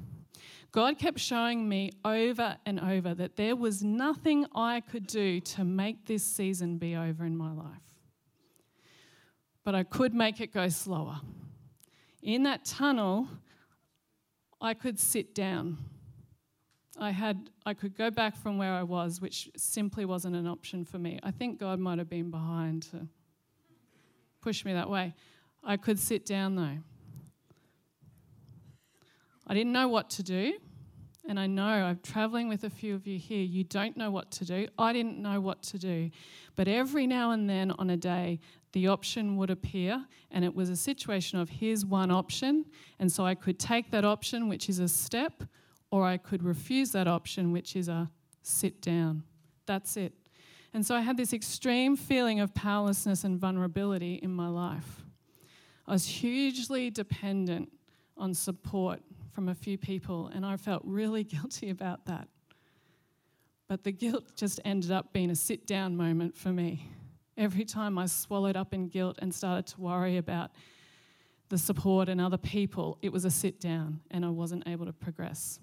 God 0.71 0.99
kept 0.99 1.19
showing 1.19 1.67
me 1.67 1.91
over 2.05 2.57
and 2.65 2.79
over 2.79 3.15
that 3.15 3.35
there 3.35 3.55
was 3.55 3.83
nothing 3.83 4.45
I 4.53 4.81
could 4.81 5.07
do 5.07 5.39
to 5.41 5.63
make 5.63 6.05
this 6.05 6.23
season 6.23 6.77
be 6.77 6.95
over 6.95 7.25
in 7.25 7.35
my 7.35 7.51
life. 7.51 7.65
But 9.63 9.73
I 9.73 9.83
could 9.83 10.13
make 10.13 10.39
it 10.39 10.53
go 10.53 10.69
slower. 10.69 11.21
In 12.21 12.43
that 12.43 12.65
tunnel, 12.65 13.27
I 14.61 14.73
could 14.73 14.99
sit 14.99 15.33
down. 15.33 15.77
I 16.99 17.11
had 17.11 17.49
I 17.65 17.73
could 17.73 17.95
go 17.95 18.11
back 18.11 18.35
from 18.35 18.57
where 18.57 18.73
I 18.73 18.83
was, 18.83 19.21
which 19.21 19.49
simply 19.55 20.05
wasn't 20.05 20.35
an 20.35 20.47
option 20.47 20.83
for 20.85 20.99
me. 20.99 21.19
I 21.23 21.31
think 21.31 21.59
God 21.59 21.79
might 21.79 21.97
have 21.97 22.09
been 22.09 22.29
behind 22.29 22.83
to 22.91 23.07
push 24.41 24.65
me 24.65 24.73
that 24.73 24.89
way. 24.89 25.13
I 25.63 25.77
could 25.77 25.99
sit 25.99 26.25
down 26.25 26.55
though. 26.55 26.77
I 29.47 29.53
didn't 29.53 29.73
know 29.73 29.87
what 29.87 30.09
to 30.11 30.23
do. 30.23 30.53
And 31.27 31.39
I 31.39 31.45
know 31.45 31.63
I'm 31.63 31.99
traveling 32.01 32.49
with 32.49 32.63
a 32.63 32.71
few 32.71 32.95
of 32.95 33.05
you 33.05 33.19
here, 33.19 33.43
you 33.43 33.63
don't 33.63 33.95
know 33.95 34.09
what 34.09 34.31
to 34.31 34.45
do. 34.45 34.67
I 34.79 34.93
didn't 34.93 35.21
know 35.21 35.39
what 35.39 35.61
to 35.63 35.77
do. 35.77 36.09
But 36.55 36.67
every 36.67 37.05
now 37.05 37.31
and 37.31 37.47
then 37.47 37.69
on 37.77 37.91
a 37.91 37.97
day, 37.97 38.39
the 38.71 38.87
option 38.87 39.37
would 39.37 39.51
appear, 39.51 40.05
and 40.31 40.43
it 40.43 40.55
was 40.55 40.69
a 40.69 40.75
situation 40.75 41.37
of 41.37 41.49
here's 41.49 41.85
one 41.85 42.09
option. 42.09 42.65
And 42.97 43.11
so 43.11 43.27
I 43.27 43.35
could 43.35 43.59
take 43.59 43.91
that 43.91 44.05
option, 44.05 44.49
which 44.49 44.69
is 44.69 44.79
a 44.79 44.87
step, 44.87 45.43
or 45.91 46.03
I 46.03 46.17
could 46.17 46.41
refuse 46.41 46.91
that 46.93 47.07
option, 47.07 47.51
which 47.51 47.75
is 47.75 47.89
a 47.89 48.09
sit 48.41 48.81
down. 48.81 49.21
That's 49.67 49.97
it. 49.97 50.13
And 50.73 50.85
so 50.85 50.95
I 50.95 51.01
had 51.01 51.17
this 51.17 51.33
extreme 51.33 51.95
feeling 51.95 52.39
of 52.39 52.53
powerlessness 52.53 53.23
and 53.23 53.39
vulnerability 53.39 54.15
in 54.15 54.31
my 54.31 54.47
life. 54.47 55.03
I 55.87 55.93
was 55.93 56.05
hugely 56.05 56.91
dependent 56.91 57.71
on 58.15 58.33
support 58.33 59.01
from 59.31 59.49
a 59.49 59.55
few 59.55 59.77
people, 59.77 60.29
and 60.33 60.45
I 60.45 60.57
felt 60.57 60.83
really 60.85 61.23
guilty 61.35 61.69
about 61.69 62.05
that. 62.05 62.27
But 63.67 63.83
the 63.83 63.91
guilt 63.91 64.35
just 64.35 64.59
ended 64.65 64.91
up 64.91 65.13
being 65.13 65.31
a 65.31 65.35
sit 65.35 65.65
down 65.65 65.95
moment 65.95 66.35
for 66.37 66.49
me. 66.49 66.87
Every 67.37 67.65
time 67.65 67.97
I 67.97 68.05
swallowed 68.05 68.57
up 68.57 68.73
in 68.73 68.87
guilt 68.87 69.17
and 69.21 69.33
started 69.33 69.65
to 69.67 69.81
worry 69.81 70.17
about 70.17 70.51
the 71.49 71.57
support 71.57 72.09
and 72.09 72.21
other 72.21 72.37
people, 72.37 72.97
it 73.01 73.11
was 73.11 73.25
a 73.25 73.31
sit 73.31 73.59
down, 73.59 74.01
and 74.11 74.23
I 74.23 74.29
wasn't 74.29 74.67
able 74.67 74.85
to 74.85 74.93
progress. 74.93 75.59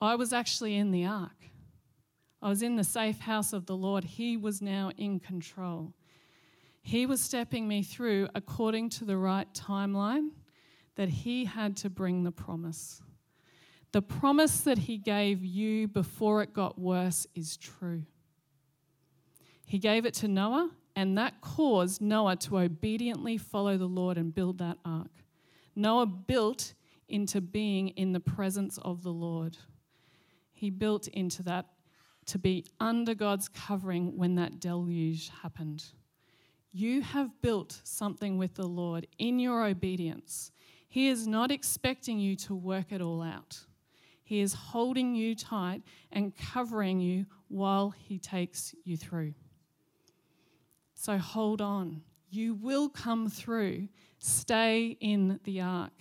I 0.00 0.16
was 0.16 0.32
actually 0.32 0.76
in 0.76 0.90
the 0.90 1.04
ark. 1.04 1.51
I 2.42 2.48
was 2.48 2.62
in 2.62 2.74
the 2.74 2.84
safe 2.84 3.20
house 3.20 3.52
of 3.52 3.66
the 3.66 3.76
Lord. 3.76 4.02
He 4.02 4.36
was 4.36 4.60
now 4.60 4.90
in 4.96 5.20
control. 5.20 5.94
He 6.82 7.06
was 7.06 7.20
stepping 7.20 7.68
me 7.68 7.84
through 7.84 8.28
according 8.34 8.90
to 8.90 9.04
the 9.04 9.16
right 9.16 9.46
timeline 9.54 10.30
that 10.96 11.08
He 11.08 11.44
had 11.44 11.76
to 11.78 11.90
bring 11.90 12.24
the 12.24 12.32
promise. 12.32 13.00
The 13.92 14.02
promise 14.02 14.62
that 14.62 14.78
He 14.78 14.98
gave 14.98 15.44
you 15.44 15.86
before 15.86 16.42
it 16.42 16.52
got 16.52 16.78
worse 16.78 17.28
is 17.36 17.56
true. 17.56 18.02
He 19.64 19.78
gave 19.78 20.04
it 20.04 20.14
to 20.14 20.28
Noah, 20.28 20.72
and 20.96 21.16
that 21.16 21.40
caused 21.40 22.02
Noah 22.02 22.36
to 22.36 22.58
obediently 22.58 23.38
follow 23.38 23.78
the 23.78 23.86
Lord 23.86 24.18
and 24.18 24.34
build 24.34 24.58
that 24.58 24.78
ark. 24.84 25.12
Noah 25.76 26.06
built 26.06 26.74
into 27.08 27.40
being 27.40 27.88
in 27.90 28.12
the 28.12 28.20
presence 28.20 28.78
of 28.78 29.04
the 29.04 29.12
Lord. 29.12 29.56
He 30.52 30.68
built 30.70 31.06
into 31.08 31.42
that 31.44 31.66
to 32.26 32.38
be 32.38 32.64
under 32.80 33.14
God's 33.14 33.48
covering 33.48 34.16
when 34.16 34.34
that 34.36 34.60
deluge 34.60 35.30
happened. 35.42 35.84
You 36.72 37.02
have 37.02 37.42
built 37.42 37.80
something 37.84 38.38
with 38.38 38.54
the 38.54 38.66
Lord 38.66 39.06
in 39.18 39.38
your 39.38 39.66
obedience. 39.66 40.52
He 40.88 41.08
is 41.08 41.26
not 41.26 41.50
expecting 41.50 42.18
you 42.18 42.36
to 42.36 42.54
work 42.54 42.92
it 42.92 43.00
all 43.00 43.22
out. 43.22 43.58
He 44.22 44.40
is 44.40 44.54
holding 44.54 45.14
you 45.14 45.34
tight 45.34 45.82
and 46.10 46.34
covering 46.34 47.00
you 47.00 47.26
while 47.48 47.90
He 47.90 48.18
takes 48.18 48.74
you 48.84 48.96
through. 48.96 49.34
So 50.94 51.18
hold 51.18 51.60
on. 51.60 52.02
You 52.30 52.54
will 52.54 52.88
come 52.88 53.28
through. 53.28 53.88
Stay 54.18 54.96
in 55.00 55.38
the 55.44 55.60
ark. 55.60 55.92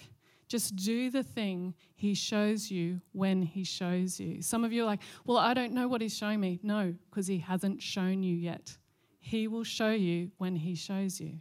Just 0.51 0.75
do 0.75 1.09
the 1.09 1.23
thing 1.23 1.73
He 1.95 2.13
shows 2.13 2.69
you 2.69 2.99
when 3.13 3.41
He 3.41 3.63
shows 3.63 4.19
you. 4.19 4.41
Some 4.41 4.65
of 4.65 4.73
you 4.73 4.83
are 4.83 4.85
like, 4.85 4.99
well, 5.25 5.37
I 5.37 5.53
don't 5.53 5.71
know 5.71 5.87
what 5.87 6.01
He's 6.01 6.17
showing 6.17 6.41
me. 6.41 6.59
No, 6.61 6.93
because 7.09 7.25
He 7.25 7.37
hasn't 7.37 7.81
shown 7.81 8.21
you 8.21 8.35
yet. 8.35 8.75
He 9.21 9.47
will 9.47 9.63
show 9.63 9.91
you 9.91 10.29
when 10.39 10.57
He 10.57 10.75
shows 10.75 11.21
you. 11.21 11.39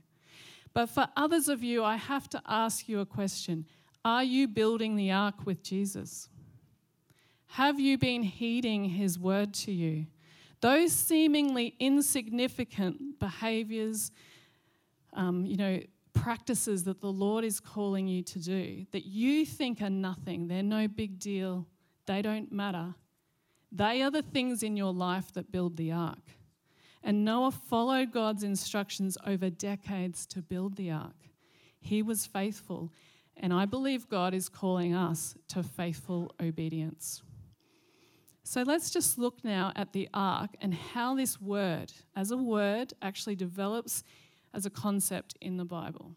But 0.72 0.90
for 0.90 1.08
others 1.16 1.48
of 1.48 1.64
you, 1.64 1.82
I 1.82 1.96
have 1.96 2.28
to 2.28 2.42
ask 2.46 2.88
you 2.88 3.00
a 3.00 3.04
question 3.04 3.66
Are 4.04 4.22
you 4.22 4.46
building 4.46 4.94
the 4.94 5.10
ark 5.10 5.44
with 5.44 5.64
Jesus? 5.64 6.28
Have 7.46 7.80
you 7.80 7.98
been 7.98 8.22
heeding 8.22 8.84
his 8.84 9.18
word 9.18 9.54
to 9.54 9.72
you? 9.72 10.06
Those 10.60 10.92
seemingly 10.92 11.74
insignificant 11.80 13.18
behaviors, 13.18 14.12
um, 15.14 15.44
you 15.46 15.56
know, 15.56 15.80
practices 16.12 16.84
that 16.84 17.00
the 17.00 17.12
Lord 17.12 17.44
is 17.44 17.60
calling 17.60 18.06
you 18.06 18.22
to 18.22 18.38
do 18.38 18.86
that 18.92 19.06
you 19.06 19.44
think 19.46 19.80
are 19.82 19.90
nothing, 19.90 20.48
they're 20.48 20.62
no 20.62 20.88
big 20.88 21.18
deal, 21.18 21.66
they 22.06 22.22
don't 22.22 22.50
matter. 22.52 22.94
They 23.72 24.02
are 24.02 24.10
the 24.10 24.22
things 24.22 24.62
in 24.62 24.76
your 24.76 24.92
life 24.92 25.32
that 25.34 25.52
build 25.52 25.76
the 25.76 25.92
ark. 25.92 26.18
And 27.02 27.24
Noah 27.24 27.52
followed 27.52 28.12
God's 28.12 28.42
instructions 28.42 29.16
over 29.26 29.48
decades 29.48 30.26
to 30.26 30.42
build 30.42 30.76
the 30.76 30.90
ark. 30.90 31.14
He 31.80 32.02
was 32.02 32.26
faithful. 32.26 32.92
And 33.36 33.54
I 33.54 33.64
believe 33.64 34.08
God 34.08 34.34
is 34.34 34.48
calling 34.48 34.94
us 34.94 35.34
to 35.48 35.62
faithful 35.62 36.34
obedience. 36.42 37.22
So 38.42 38.62
let's 38.62 38.90
just 38.90 39.18
look 39.18 39.44
now 39.44 39.72
at 39.76 39.92
the 39.92 40.08
ark 40.12 40.50
and 40.60 40.74
how 40.74 41.14
this 41.14 41.40
word, 41.40 41.92
as 42.16 42.32
a 42.32 42.36
word, 42.36 42.92
actually 43.00 43.36
develops 43.36 44.02
as 44.52 44.66
a 44.66 44.70
concept 44.70 45.36
in 45.40 45.56
the 45.56 45.64
Bible. 45.64 46.14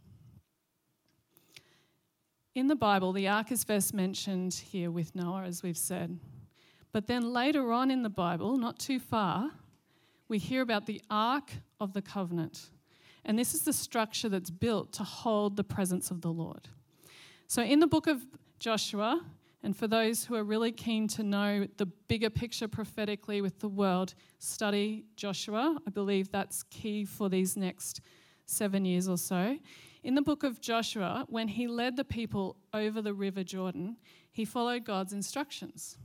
In 2.55 2.67
the 2.67 2.75
Bible, 2.75 3.13
the 3.13 3.27
ark 3.27 3.51
is 3.51 3.63
first 3.63 3.93
mentioned 3.93 4.53
here 4.53 4.91
with 4.91 5.15
Noah, 5.15 5.43
as 5.43 5.63
we've 5.63 5.77
said. 5.77 6.19
But 6.91 7.07
then 7.07 7.33
later 7.33 7.71
on 7.71 7.89
in 7.89 8.03
the 8.03 8.09
Bible, 8.09 8.57
not 8.57 8.77
too 8.77 8.99
far, 8.99 9.49
we 10.27 10.37
hear 10.37 10.61
about 10.61 10.85
the 10.85 11.01
Ark 11.09 11.51
of 11.79 11.93
the 11.93 12.01
Covenant. 12.01 12.69
And 13.25 13.37
this 13.39 13.53
is 13.53 13.63
the 13.63 13.73
structure 13.73 14.29
that's 14.29 14.51
built 14.51 14.93
to 14.93 15.03
hold 15.03 15.57
the 15.57 15.63
presence 15.63 16.11
of 16.11 16.21
the 16.21 16.31
Lord. 16.31 16.69
So, 17.47 17.63
in 17.63 17.79
the 17.79 17.87
book 17.87 18.07
of 18.07 18.25
Joshua, 18.59 19.21
and 19.63 19.75
for 19.75 19.87
those 19.87 20.25
who 20.25 20.35
are 20.35 20.43
really 20.43 20.71
keen 20.71 21.07
to 21.09 21.23
know 21.23 21.67
the 21.77 21.85
bigger 21.85 22.29
picture 22.29 22.67
prophetically 22.67 23.41
with 23.41 23.59
the 23.59 23.69
world, 23.69 24.13
study 24.39 25.05
Joshua. 25.15 25.77
I 25.87 25.89
believe 25.89 26.31
that's 26.31 26.63
key 26.63 27.05
for 27.05 27.29
these 27.29 27.55
next 27.55 28.01
seven 28.45 28.85
years 28.85 29.07
or 29.07 29.17
so. 29.17 29.57
In 30.03 30.15
the 30.15 30.21
book 30.21 30.43
of 30.43 30.59
Joshua, 30.59 31.25
when 31.29 31.47
he 31.47 31.67
led 31.67 31.95
the 31.95 32.03
people 32.03 32.57
over 32.73 33.01
the 33.01 33.13
river 33.13 33.43
Jordan, 33.43 33.97
he 34.31 34.45
followed 34.45 34.83
God's 34.83 35.13
instructions. 35.13 35.97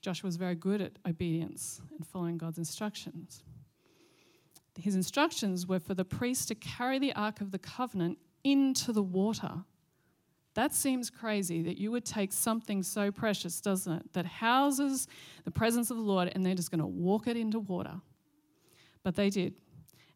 Joshua 0.00 0.28
was 0.28 0.36
very 0.36 0.54
good 0.54 0.80
at 0.80 0.92
obedience 1.06 1.80
and 1.96 2.06
following 2.06 2.38
God's 2.38 2.58
instructions. 2.58 3.42
His 4.80 4.94
instructions 4.94 5.66
were 5.66 5.80
for 5.80 5.94
the 5.94 6.04
priest 6.04 6.48
to 6.48 6.54
carry 6.54 7.00
the 7.00 7.12
Ark 7.14 7.40
of 7.40 7.50
the 7.50 7.58
Covenant 7.58 8.18
into 8.44 8.92
the 8.92 9.02
water. 9.02 9.64
That 10.54 10.72
seems 10.72 11.10
crazy 11.10 11.62
that 11.62 11.78
you 11.78 11.90
would 11.90 12.04
take 12.04 12.32
something 12.32 12.82
so 12.82 13.10
precious, 13.10 13.60
doesn't 13.60 13.92
it? 13.92 14.12
That 14.12 14.26
houses 14.26 15.08
the 15.44 15.50
presence 15.50 15.90
of 15.90 15.96
the 15.96 16.02
Lord 16.02 16.30
and 16.32 16.46
they're 16.46 16.54
just 16.54 16.70
going 16.70 16.80
to 16.80 16.86
walk 16.86 17.26
it 17.26 17.36
into 17.36 17.58
water. 17.58 18.00
But 19.02 19.16
they 19.16 19.30
did. 19.30 19.54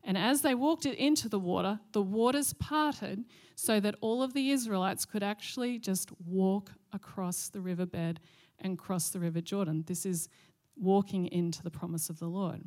And 0.05 0.19
as 0.19 0.43
they 0.43 0.55
walked 0.55 0.85
into 0.85 1.29
the 1.29 1.39
water, 1.39 1.79
the 1.93 2.03
waters 2.03 2.53
parted 2.55 3.25
so 3.55 3.79
that 3.81 3.95
all 4.01 4.23
of 4.23 4.35
the 4.35 4.51
Israelites 4.51 5.05
could 5.05 5.23
actually 5.23 5.79
just 5.79 6.11
walk 6.27 6.73
across 6.93 7.49
the 7.49 7.61
riverbed 7.61 8.21
and 8.59 8.79
cross 8.79 9.11
the 9.11 9.21
River 9.21 9.41
Jordan. 9.41 9.85
This 9.87 10.05
is 10.05 10.29
walking 10.77 11.27
into 11.27 11.63
the 11.63 11.71
promise 11.71 12.11
of 12.11 12.19
the 12.19 12.29
Lord. 12.29 12.63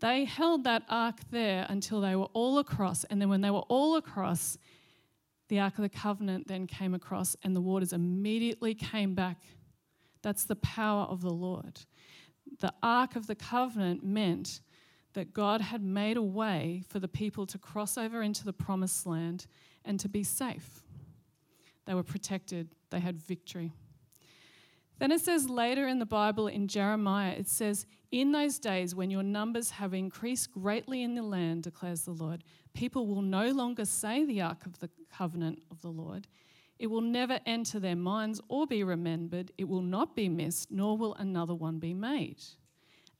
They 0.00 0.24
held 0.24 0.64
that 0.64 0.82
ark 0.88 1.20
there 1.30 1.66
until 1.68 2.00
they 2.00 2.16
were 2.16 2.28
all 2.34 2.58
across, 2.58 3.04
and 3.04 3.20
then 3.20 3.28
when 3.30 3.40
they 3.40 3.50
were 3.50 3.64
all 3.68 3.96
across, 3.96 4.58
the 5.48 5.60
Ark 5.60 5.78
of 5.78 5.82
the 5.82 5.88
Covenant 5.88 6.48
then 6.48 6.66
came 6.66 6.94
across, 6.94 7.36
and 7.42 7.54
the 7.54 7.60
waters 7.60 7.92
immediately 7.92 8.74
came 8.74 9.14
back. 9.14 9.38
That's 10.22 10.44
the 10.44 10.56
power 10.56 11.04
of 11.04 11.22
the 11.22 11.32
Lord. 11.32 11.80
The 12.60 12.74
Ark 12.82 13.16
of 13.16 13.26
the 13.26 13.34
Covenant 13.34 14.04
meant 14.04 14.60
that 15.14 15.32
God 15.32 15.60
had 15.60 15.82
made 15.82 16.16
a 16.16 16.22
way 16.22 16.82
for 16.88 16.98
the 16.98 17.08
people 17.08 17.46
to 17.46 17.58
cross 17.58 17.96
over 17.96 18.22
into 18.22 18.44
the 18.44 18.52
promised 18.52 19.06
land 19.06 19.46
and 19.84 19.98
to 20.00 20.08
be 20.08 20.22
safe. 20.22 20.82
They 21.86 21.94
were 21.94 22.02
protected, 22.02 22.68
they 22.90 23.00
had 23.00 23.20
victory. 23.20 23.72
Then 24.98 25.10
it 25.10 25.20
says 25.20 25.48
later 25.48 25.88
in 25.88 25.98
the 25.98 26.06
Bible 26.06 26.46
in 26.46 26.68
Jeremiah, 26.68 27.32
it 27.32 27.48
says, 27.48 27.84
In 28.12 28.32
those 28.32 28.58
days 28.58 28.94
when 28.94 29.10
your 29.10 29.24
numbers 29.24 29.70
have 29.70 29.92
increased 29.92 30.52
greatly 30.52 31.02
in 31.02 31.14
the 31.14 31.22
land, 31.22 31.64
declares 31.64 32.02
the 32.02 32.12
Lord, 32.12 32.44
people 32.74 33.06
will 33.06 33.22
no 33.22 33.50
longer 33.50 33.84
say 33.84 34.24
the 34.24 34.40
ark 34.40 34.66
of 34.66 34.78
the 34.78 34.90
covenant 35.12 35.62
of 35.70 35.82
the 35.82 35.90
Lord. 35.90 36.28
It 36.78 36.88
will 36.88 37.00
never 37.00 37.40
enter 37.46 37.80
their 37.80 37.96
minds 37.96 38.40
or 38.48 38.66
be 38.66 38.84
remembered. 38.84 39.52
It 39.58 39.68
will 39.68 39.82
not 39.82 40.14
be 40.14 40.28
missed, 40.28 40.70
nor 40.70 40.96
will 40.96 41.14
another 41.14 41.54
one 41.54 41.78
be 41.78 41.94
made. 41.94 42.42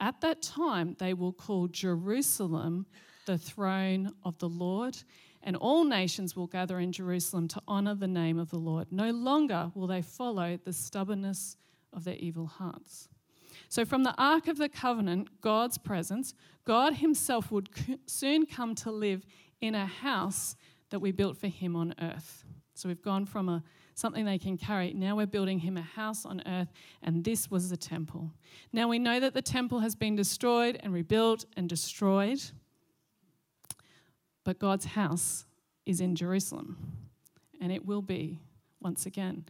At 0.00 0.20
that 0.20 0.42
time, 0.42 0.96
they 0.98 1.14
will 1.14 1.32
call 1.32 1.68
Jerusalem 1.68 2.86
the 3.26 3.38
throne 3.38 4.12
of 4.22 4.38
the 4.38 4.48
Lord, 4.48 4.96
and 5.42 5.56
all 5.56 5.84
nations 5.84 6.36
will 6.36 6.46
gather 6.46 6.78
in 6.78 6.92
Jerusalem 6.92 7.48
to 7.48 7.62
honor 7.66 7.94
the 7.94 8.08
name 8.08 8.38
of 8.38 8.50
the 8.50 8.58
Lord. 8.58 8.88
No 8.90 9.10
longer 9.10 9.70
will 9.74 9.86
they 9.86 10.02
follow 10.02 10.58
the 10.62 10.72
stubbornness 10.72 11.56
of 11.92 12.04
their 12.04 12.16
evil 12.16 12.46
hearts. 12.46 13.08
So, 13.68 13.84
from 13.84 14.02
the 14.04 14.14
Ark 14.18 14.48
of 14.48 14.58
the 14.58 14.68
Covenant, 14.68 15.40
God's 15.40 15.78
presence, 15.78 16.34
God 16.64 16.94
Himself 16.94 17.50
would 17.50 17.68
soon 18.06 18.46
come 18.46 18.74
to 18.76 18.90
live 18.90 19.24
in 19.60 19.74
a 19.74 19.86
house 19.86 20.56
that 20.90 21.00
we 21.00 21.12
built 21.12 21.36
for 21.36 21.48
Him 21.48 21.76
on 21.76 21.94
earth. 22.00 22.44
So, 22.74 22.88
we've 22.88 23.02
gone 23.02 23.26
from 23.26 23.48
a 23.48 23.62
something 23.94 24.24
they 24.24 24.38
can 24.38 24.56
carry. 24.56 24.92
Now 24.92 25.16
we're 25.16 25.26
building 25.26 25.60
him 25.60 25.76
a 25.76 25.82
house 25.82 26.26
on 26.26 26.42
earth, 26.46 26.68
and 27.02 27.24
this 27.24 27.50
was 27.50 27.70
the 27.70 27.76
temple. 27.76 28.30
Now 28.72 28.88
we 28.88 28.98
know 28.98 29.20
that 29.20 29.34
the 29.34 29.42
temple 29.42 29.80
has 29.80 29.94
been 29.94 30.16
destroyed 30.16 30.78
and 30.82 30.92
rebuilt 30.92 31.44
and 31.56 31.68
destroyed, 31.68 32.42
but 34.44 34.58
God's 34.58 34.84
house 34.84 35.46
is 35.86 36.00
in 36.00 36.16
Jerusalem, 36.16 36.76
and 37.60 37.70
it 37.72 37.86
will 37.86 38.02
be 38.02 38.40
once 38.80 39.06
again. 39.06 39.44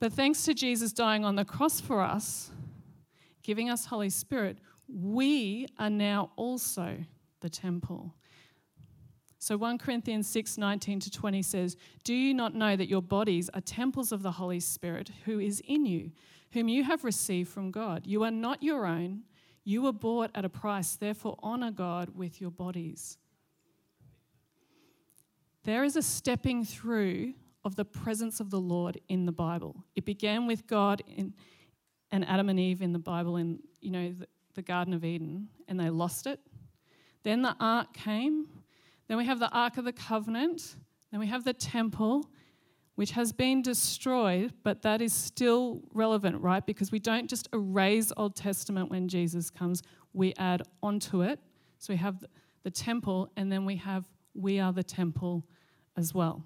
But 0.00 0.12
thanks 0.12 0.44
to 0.44 0.54
Jesus 0.54 0.92
dying 0.92 1.24
on 1.24 1.36
the 1.36 1.44
cross 1.44 1.80
for 1.80 2.00
us, 2.00 2.50
giving 3.42 3.70
us 3.70 3.86
Holy 3.86 4.10
Spirit, 4.10 4.58
we 4.88 5.66
are 5.78 5.90
now 5.90 6.32
also 6.36 6.96
the 7.40 7.48
temple. 7.48 8.14
So 9.42 9.56
1 9.56 9.78
Corinthians 9.78 10.28
6 10.28 10.56
19 10.56 11.00
to 11.00 11.10
20 11.10 11.42
says, 11.42 11.76
Do 12.04 12.14
you 12.14 12.32
not 12.32 12.54
know 12.54 12.76
that 12.76 12.88
your 12.88 13.02
bodies 13.02 13.50
are 13.52 13.60
temples 13.60 14.12
of 14.12 14.22
the 14.22 14.30
Holy 14.30 14.60
Spirit 14.60 15.10
who 15.24 15.40
is 15.40 15.60
in 15.66 15.84
you, 15.84 16.12
whom 16.52 16.68
you 16.68 16.84
have 16.84 17.02
received 17.02 17.50
from 17.50 17.72
God? 17.72 18.06
You 18.06 18.22
are 18.22 18.30
not 18.30 18.62
your 18.62 18.86
own. 18.86 19.22
You 19.64 19.82
were 19.82 19.92
bought 19.92 20.30
at 20.36 20.44
a 20.44 20.48
price. 20.48 20.94
Therefore, 20.94 21.40
honor 21.42 21.72
God 21.72 22.10
with 22.14 22.40
your 22.40 22.52
bodies. 22.52 23.18
There 25.64 25.82
is 25.82 25.96
a 25.96 26.02
stepping 26.02 26.64
through 26.64 27.34
of 27.64 27.74
the 27.74 27.84
presence 27.84 28.38
of 28.38 28.50
the 28.50 28.60
Lord 28.60 29.00
in 29.08 29.26
the 29.26 29.32
Bible. 29.32 29.74
It 29.96 30.04
began 30.04 30.46
with 30.46 30.68
God 30.68 31.02
in, 31.08 31.34
and 32.12 32.24
Adam 32.28 32.48
and 32.48 32.60
Eve 32.60 32.80
in 32.80 32.92
the 32.92 33.00
Bible 33.00 33.38
in 33.38 33.58
you 33.80 33.90
know 33.90 34.14
the, 34.16 34.28
the 34.54 34.62
Garden 34.62 34.94
of 34.94 35.04
Eden, 35.04 35.48
and 35.66 35.80
they 35.80 35.90
lost 35.90 36.28
it. 36.28 36.38
Then 37.24 37.42
the 37.42 37.56
ark 37.58 37.92
came 37.92 38.46
then 39.12 39.18
we 39.18 39.26
have 39.26 39.40
the 39.40 39.50
Ark 39.50 39.76
of 39.76 39.84
the 39.84 39.92
Covenant. 39.92 40.76
Then 41.10 41.20
we 41.20 41.26
have 41.26 41.44
the 41.44 41.52
temple, 41.52 42.30
which 42.94 43.10
has 43.10 43.30
been 43.30 43.60
destroyed, 43.60 44.54
but 44.62 44.80
that 44.80 45.02
is 45.02 45.12
still 45.12 45.82
relevant, 45.92 46.40
right? 46.40 46.64
Because 46.64 46.90
we 46.90 46.98
don't 46.98 47.28
just 47.28 47.46
erase 47.52 48.10
Old 48.16 48.34
Testament 48.34 48.90
when 48.90 49.08
Jesus 49.08 49.50
comes, 49.50 49.82
we 50.14 50.32
add 50.38 50.62
onto 50.82 51.20
it. 51.20 51.38
So 51.76 51.92
we 51.92 51.98
have 51.98 52.24
the 52.62 52.70
temple, 52.70 53.30
and 53.36 53.52
then 53.52 53.66
we 53.66 53.76
have 53.76 54.08
we 54.32 54.58
are 54.58 54.72
the 54.72 54.82
temple 54.82 55.44
as 55.94 56.14
well. 56.14 56.42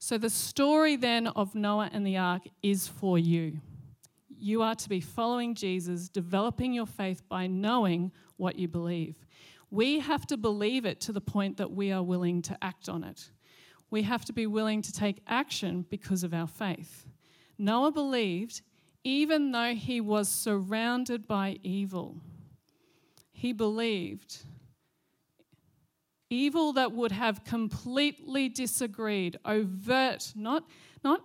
So 0.00 0.18
the 0.18 0.28
story 0.28 0.96
then 0.96 1.28
of 1.28 1.54
Noah 1.54 1.88
and 1.92 2.04
the 2.04 2.16
ark 2.16 2.42
is 2.64 2.88
for 2.88 3.16
you. 3.16 3.60
You 4.36 4.62
are 4.62 4.74
to 4.74 4.88
be 4.88 4.98
following 4.98 5.54
Jesus, 5.54 6.08
developing 6.08 6.72
your 6.72 6.86
faith 6.86 7.22
by 7.28 7.46
knowing 7.46 8.10
what 8.38 8.58
you 8.58 8.66
believe. 8.66 9.24
We 9.72 10.00
have 10.00 10.26
to 10.26 10.36
believe 10.36 10.84
it 10.84 11.00
to 11.00 11.12
the 11.12 11.20
point 11.22 11.56
that 11.56 11.72
we 11.72 11.92
are 11.92 12.02
willing 12.02 12.42
to 12.42 12.58
act 12.60 12.90
on 12.90 13.02
it. 13.02 13.30
We 13.90 14.02
have 14.02 14.22
to 14.26 14.32
be 14.34 14.46
willing 14.46 14.82
to 14.82 14.92
take 14.92 15.22
action 15.26 15.86
because 15.88 16.22
of 16.22 16.34
our 16.34 16.46
faith. 16.46 17.06
Noah 17.56 17.90
believed 17.90 18.60
even 19.02 19.50
though 19.50 19.74
he 19.74 19.98
was 19.98 20.28
surrounded 20.28 21.26
by 21.26 21.58
evil. 21.62 22.16
He 23.32 23.54
believed 23.54 24.44
evil 26.28 26.74
that 26.74 26.92
would 26.92 27.12
have 27.12 27.42
completely 27.42 28.50
disagreed, 28.50 29.38
overt, 29.46 30.34
not, 30.36 30.64
not, 31.02 31.22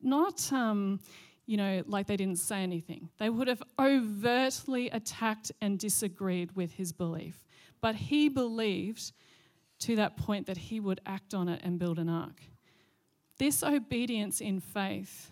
not 0.00 0.50
um, 0.50 0.98
you 1.44 1.58
know, 1.58 1.82
like 1.86 2.06
they 2.06 2.16
didn't 2.16 2.38
say 2.38 2.62
anything. 2.62 3.10
They 3.18 3.28
would 3.28 3.48
have 3.48 3.62
overtly 3.78 4.88
attacked 4.88 5.52
and 5.60 5.78
disagreed 5.78 6.56
with 6.56 6.72
his 6.72 6.92
belief. 6.92 7.45
But 7.80 7.94
he 7.94 8.28
believed 8.28 9.12
to 9.80 9.96
that 9.96 10.16
point 10.16 10.46
that 10.46 10.56
he 10.56 10.80
would 10.80 11.00
act 11.06 11.34
on 11.34 11.48
it 11.48 11.60
and 11.62 11.78
build 11.78 11.98
an 11.98 12.08
ark. 12.08 12.40
This 13.38 13.62
obedience 13.62 14.40
in 14.40 14.60
faith 14.60 15.30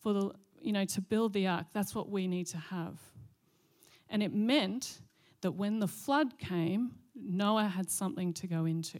for 0.00 0.12
the 0.12 0.30
you 0.60 0.72
know 0.72 0.84
to 0.84 1.00
build 1.00 1.32
the 1.32 1.46
ark, 1.46 1.66
that's 1.72 1.94
what 1.94 2.10
we 2.10 2.26
need 2.26 2.46
to 2.48 2.58
have. 2.58 2.98
And 4.08 4.22
it 4.22 4.34
meant 4.34 5.00
that 5.40 5.52
when 5.52 5.78
the 5.78 5.86
flood 5.86 6.38
came, 6.38 6.92
Noah 7.14 7.68
had 7.68 7.90
something 7.90 8.32
to 8.34 8.46
go 8.46 8.64
into. 8.64 8.98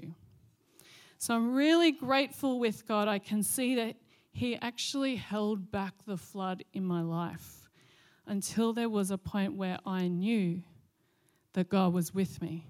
So 1.19 1.35
I'm 1.35 1.53
really 1.55 1.93
grateful 1.93 2.59
with 2.59 2.87
God. 2.87 3.09
I 3.09 3.19
can 3.19 3.43
see 3.43 3.75
that 3.75 3.97
He 4.33 4.57
actually 4.57 5.17
held 5.17 5.71
back 5.71 5.95
the 6.07 6.17
flood 6.17 6.65
in 6.73 6.85
my 6.85 7.03
life 7.03 7.69
until 8.27 8.73
there 8.73 8.89
was 8.89 9.11
a 9.11 9.19
point 9.19 9.55
where 9.55 9.79
I 9.85 10.07
knew 10.09 10.63
that 11.53 11.69
God 11.69 11.93
was 11.93 12.15
with 12.15 12.41
me. 12.41 12.67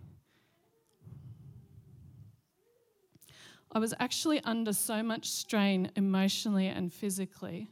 I 3.73 3.79
was 3.79 3.95
actually 4.01 4.41
under 4.43 4.73
so 4.73 5.03
much 5.03 5.31
strain 5.31 5.91
emotionally 5.95 6.67
and 6.67 6.93
physically 6.93 7.69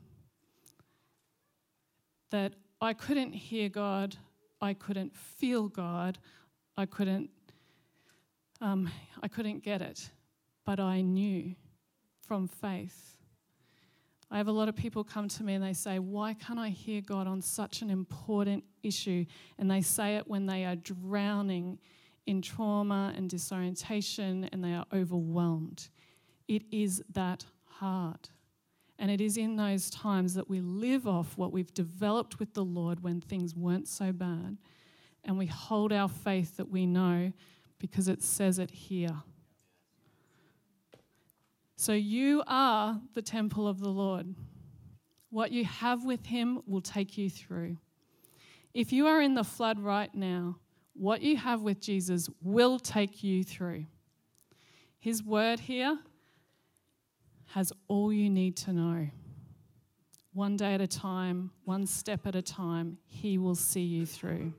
that 2.30 2.54
I 2.80 2.92
couldn't 2.92 3.32
hear 3.32 3.68
God, 3.68 4.16
I 4.60 4.74
couldn't 4.74 5.16
feel 5.16 5.68
God, 5.68 6.18
I 6.76 6.86
couldn't, 6.86 7.30
um, 8.60 8.88
I 9.22 9.28
couldn't 9.28 9.64
get 9.64 9.82
it, 9.82 10.10
but 10.64 10.78
I 10.78 11.00
knew 11.00 11.56
from 12.20 12.46
faith 12.46 13.17
I 14.30 14.36
have 14.36 14.48
a 14.48 14.52
lot 14.52 14.68
of 14.68 14.76
people 14.76 15.04
come 15.04 15.28
to 15.28 15.42
me 15.42 15.54
and 15.54 15.64
they 15.64 15.72
say, 15.72 15.98
Why 15.98 16.34
can't 16.34 16.58
I 16.58 16.68
hear 16.68 17.00
God 17.00 17.26
on 17.26 17.40
such 17.40 17.80
an 17.80 17.90
important 17.90 18.64
issue? 18.82 19.24
And 19.58 19.70
they 19.70 19.80
say 19.80 20.16
it 20.16 20.28
when 20.28 20.46
they 20.46 20.64
are 20.64 20.76
drowning 20.76 21.78
in 22.26 22.42
trauma 22.42 23.14
and 23.16 23.30
disorientation 23.30 24.48
and 24.52 24.62
they 24.62 24.74
are 24.74 24.84
overwhelmed. 24.92 25.88
It 26.46 26.62
is 26.70 27.02
that 27.12 27.46
hard. 27.64 28.28
And 28.98 29.10
it 29.10 29.20
is 29.20 29.36
in 29.36 29.56
those 29.56 29.88
times 29.90 30.34
that 30.34 30.50
we 30.50 30.60
live 30.60 31.06
off 31.06 31.38
what 31.38 31.52
we've 31.52 31.72
developed 31.72 32.38
with 32.38 32.52
the 32.52 32.64
Lord 32.64 33.02
when 33.02 33.20
things 33.20 33.54
weren't 33.54 33.88
so 33.88 34.12
bad. 34.12 34.58
And 35.24 35.38
we 35.38 35.46
hold 35.46 35.92
our 35.92 36.08
faith 36.08 36.56
that 36.56 36.68
we 36.68 36.84
know 36.84 37.32
because 37.78 38.08
it 38.08 38.22
says 38.22 38.58
it 38.58 38.70
here. 38.70 39.22
So 41.80 41.92
you 41.92 42.42
are 42.48 43.00
the 43.14 43.22
temple 43.22 43.68
of 43.68 43.78
the 43.78 43.88
Lord. 43.88 44.34
What 45.30 45.52
you 45.52 45.64
have 45.64 46.04
with 46.04 46.26
Him 46.26 46.60
will 46.66 46.80
take 46.80 47.16
you 47.16 47.30
through. 47.30 47.76
If 48.74 48.92
you 48.92 49.06
are 49.06 49.22
in 49.22 49.34
the 49.34 49.44
flood 49.44 49.78
right 49.78 50.12
now, 50.12 50.56
what 50.94 51.22
you 51.22 51.36
have 51.36 51.62
with 51.62 51.80
Jesus 51.80 52.28
will 52.42 52.80
take 52.80 53.22
you 53.22 53.44
through. 53.44 53.86
His 54.98 55.22
word 55.22 55.60
here 55.60 55.96
has 57.46 57.72
all 57.86 58.12
you 58.12 58.28
need 58.28 58.56
to 58.56 58.72
know. 58.72 59.06
One 60.32 60.56
day 60.56 60.74
at 60.74 60.80
a 60.80 60.88
time, 60.88 61.52
one 61.64 61.86
step 61.86 62.26
at 62.26 62.34
a 62.34 62.42
time, 62.42 62.98
He 63.06 63.38
will 63.38 63.54
see 63.54 63.82
you 63.82 64.04
through. 64.04 64.52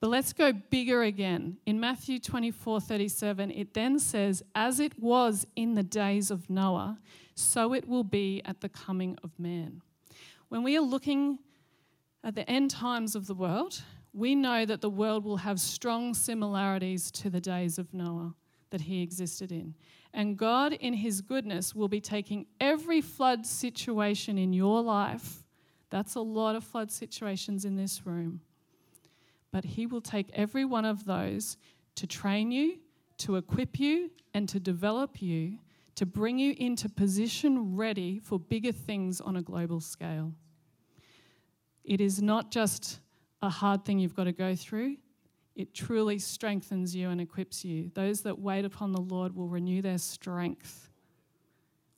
But 0.00 0.08
let's 0.08 0.32
go 0.32 0.52
bigger 0.52 1.02
again. 1.02 1.58
In 1.66 1.78
Matthew 1.78 2.18
24 2.18 2.80
37, 2.80 3.50
it 3.50 3.74
then 3.74 3.98
says, 3.98 4.42
As 4.54 4.80
it 4.80 4.98
was 4.98 5.46
in 5.56 5.74
the 5.74 5.82
days 5.82 6.30
of 6.30 6.48
Noah, 6.48 6.98
so 7.34 7.74
it 7.74 7.86
will 7.86 8.04
be 8.04 8.40
at 8.44 8.62
the 8.62 8.68
coming 8.68 9.18
of 9.22 9.38
man. 9.38 9.82
When 10.48 10.62
we 10.62 10.76
are 10.76 10.82
looking 10.82 11.38
at 12.24 12.34
the 12.34 12.48
end 12.50 12.70
times 12.70 13.14
of 13.14 13.26
the 13.26 13.34
world, 13.34 13.82
we 14.12 14.34
know 14.34 14.64
that 14.64 14.80
the 14.80 14.90
world 14.90 15.24
will 15.24 15.38
have 15.38 15.60
strong 15.60 16.14
similarities 16.14 17.10
to 17.12 17.30
the 17.30 17.40
days 17.40 17.78
of 17.78 17.92
Noah 17.92 18.34
that 18.70 18.82
he 18.82 19.02
existed 19.02 19.52
in. 19.52 19.74
And 20.12 20.36
God, 20.36 20.72
in 20.72 20.94
his 20.94 21.20
goodness, 21.20 21.74
will 21.74 21.88
be 21.88 22.00
taking 22.00 22.46
every 22.60 23.00
flood 23.00 23.46
situation 23.46 24.38
in 24.38 24.52
your 24.52 24.82
life. 24.82 25.44
That's 25.90 26.14
a 26.14 26.20
lot 26.20 26.56
of 26.56 26.64
flood 26.64 26.90
situations 26.90 27.64
in 27.64 27.76
this 27.76 28.06
room. 28.06 28.40
But 29.52 29.64
he 29.64 29.86
will 29.86 30.00
take 30.00 30.30
every 30.32 30.64
one 30.64 30.84
of 30.84 31.04
those 31.04 31.56
to 31.96 32.06
train 32.06 32.50
you, 32.50 32.78
to 33.18 33.36
equip 33.36 33.78
you, 33.80 34.10
and 34.32 34.48
to 34.48 34.60
develop 34.60 35.20
you, 35.20 35.58
to 35.96 36.06
bring 36.06 36.38
you 36.38 36.54
into 36.58 36.88
position 36.88 37.76
ready 37.76 38.18
for 38.18 38.38
bigger 38.38 38.72
things 38.72 39.20
on 39.20 39.36
a 39.36 39.42
global 39.42 39.80
scale. 39.80 40.32
It 41.84 42.00
is 42.00 42.22
not 42.22 42.50
just 42.50 43.00
a 43.42 43.48
hard 43.48 43.84
thing 43.84 43.98
you've 43.98 44.14
got 44.14 44.24
to 44.24 44.32
go 44.32 44.54
through, 44.54 44.96
it 45.56 45.74
truly 45.74 46.18
strengthens 46.18 46.94
you 46.94 47.10
and 47.10 47.20
equips 47.20 47.64
you. 47.64 47.90
Those 47.94 48.22
that 48.22 48.38
wait 48.38 48.64
upon 48.64 48.92
the 48.92 49.00
Lord 49.00 49.34
will 49.34 49.48
renew 49.48 49.82
their 49.82 49.98
strength. 49.98 50.88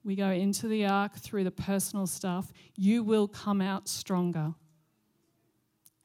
We 0.03 0.17
go 0.17 0.31
into 0.31 0.67
the 0.67 0.87
ark 0.87 1.17
through 1.17 1.45
the 1.45 1.53
personal 1.53 2.07
stuff, 2.07 2.51
you 2.75 3.05
will 3.05 3.29
come 3.29 3.61
out 3.61 3.89
stronger. 3.89 4.55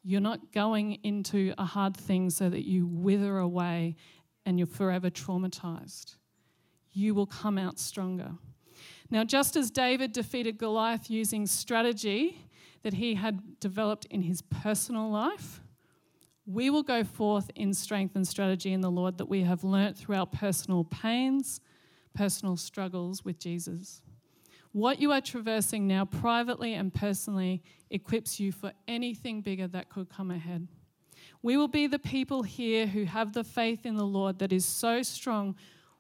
You're 0.09 0.21
not 0.21 0.53
going 0.53 0.99
into 1.03 1.53
a 1.57 1.65
hard 1.65 1.97
thing 1.97 2.29
so 2.29 2.49
that 2.49 2.65
you 2.65 2.87
wither 2.87 3.39
away 3.39 3.97
and 4.45 4.57
you're 4.57 4.65
forever 4.65 5.09
traumatized. 5.09 6.15
You 6.93 7.13
will 7.13 7.25
come 7.25 7.57
out 7.57 7.77
stronger. 7.77 8.31
Now, 9.11 9.25
just 9.25 9.57
as 9.57 9.69
David 9.69 10.13
defeated 10.13 10.57
Goliath 10.57 11.09
using 11.09 11.45
strategy 11.45 12.39
that 12.83 12.93
he 12.93 13.15
had 13.15 13.59
developed 13.59 14.05
in 14.05 14.21
his 14.21 14.41
personal 14.41 15.11
life, 15.11 15.59
we 16.45 16.69
will 16.69 16.83
go 16.83 17.03
forth 17.03 17.51
in 17.53 17.73
strength 17.73 18.15
and 18.15 18.25
strategy 18.25 18.71
in 18.71 18.79
the 18.79 18.89
Lord 18.89 19.17
that 19.17 19.27
we 19.27 19.41
have 19.41 19.65
learnt 19.65 19.97
through 19.97 20.15
our 20.15 20.25
personal 20.25 20.85
pains, 20.85 21.59
personal 22.13 22.55
struggles 22.55 23.25
with 23.25 23.39
Jesus. 23.39 24.01
What 24.77 25.01
you 25.01 25.11
are 25.11 25.21
traversing 25.21 25.87
now, 25.87 26.05
privately 26.05 26.75
and 26.75 26.93
personally, 26.93 27.63
equips 27.89 28.39
you 28.39 28.51
for 28.51 28.73
anything 28.87 29.41
bigger 29.41 29.67
that 29.69 29.89
could 29.89 30.07
come 30.07 30.29
ahead. 30.29 30.67
We 31.41 31.57
will 31.57 31.67
be 31.67 31.87
the 31.87 31.97
people 31.97 32.43
here 32.43 32.85
who 32.85 33.05
have 33.05 33.33
the 33.33 33.43
faith 33.43 33.87
in 33.87 33.95
the 33.95 34.05
Lord 34.05 34.37
that 34.37 34.53
is 34.53 34.65
so 34.65 35.01
strong, 35.01 35.55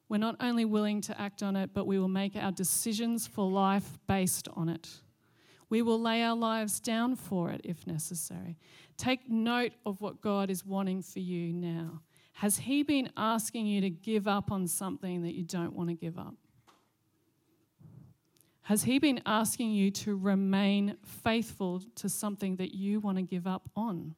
we're 0.09 0.19
not 0.19 0.35
only 0.39 0.63
willing 0.63 1.01
to 1.01 1.19
act 1.19 1.41
on 1.41 1.55
it, 1.55 1.71
but 1.73 1.87
we 1.87 1.97
will 1.97 2.07
make 2.07 2.35
our 2.35 2.51
decisions 2.51 3.25
for 3.25 3.49
life 3.49 3.97
based 4.05 4.47
on 4.55 4.69
it. 4.69 4.87
We 5.71 5.81
will 5.81 5.99
lay 5.99 6.21
our 6.21 6.35
lives 6.35 6.79
down 6.79 7.15
for 7.15 7.49
it 7.49 7.61
if 7.63 7.87
necessary. 7.87 8.59
Take 8.95 9.27
note 9.27 9.71
of 9.87 10.01
what 10.01 10.21
God 10.21 10.51
is 10.51 10.63
wanting 10.63 11.01
for 11.01 11.17
you 11.17 11.51
now. 11.51 12.03
Has 12.33 12.59
He 12.59 12.83
been 12.83 13.09
asking 13.17 13.65
you 13.65 13.81
to 13.81 13.89
give 13.89 14.27
up 14.27 14.51
on 14.51 14.67
something 14.67 15.23
that 15.23 15.33
you 15.33 15.45
don't 15.45 15.73
want 15.73 15.89
to 15.89 15.95
give 15.95 16.19
up? 16.19 16.35
Has 18.67 18.83
He 18.83 18.99
been 18.99 19.21
asking 19.25 19.71
you 19.71 19.91
to 19.91 20.17
remain 20.17 20.97
faithful 21.01 21.81
to 21.95 22.09
something 22.09 22.57
that 22.57 22.75
you 22.75 22.99
want 22.99 23.17
to 23.17 23.21
give 23.21 23.47
up 23.47 23.69
on? 23.77 24.13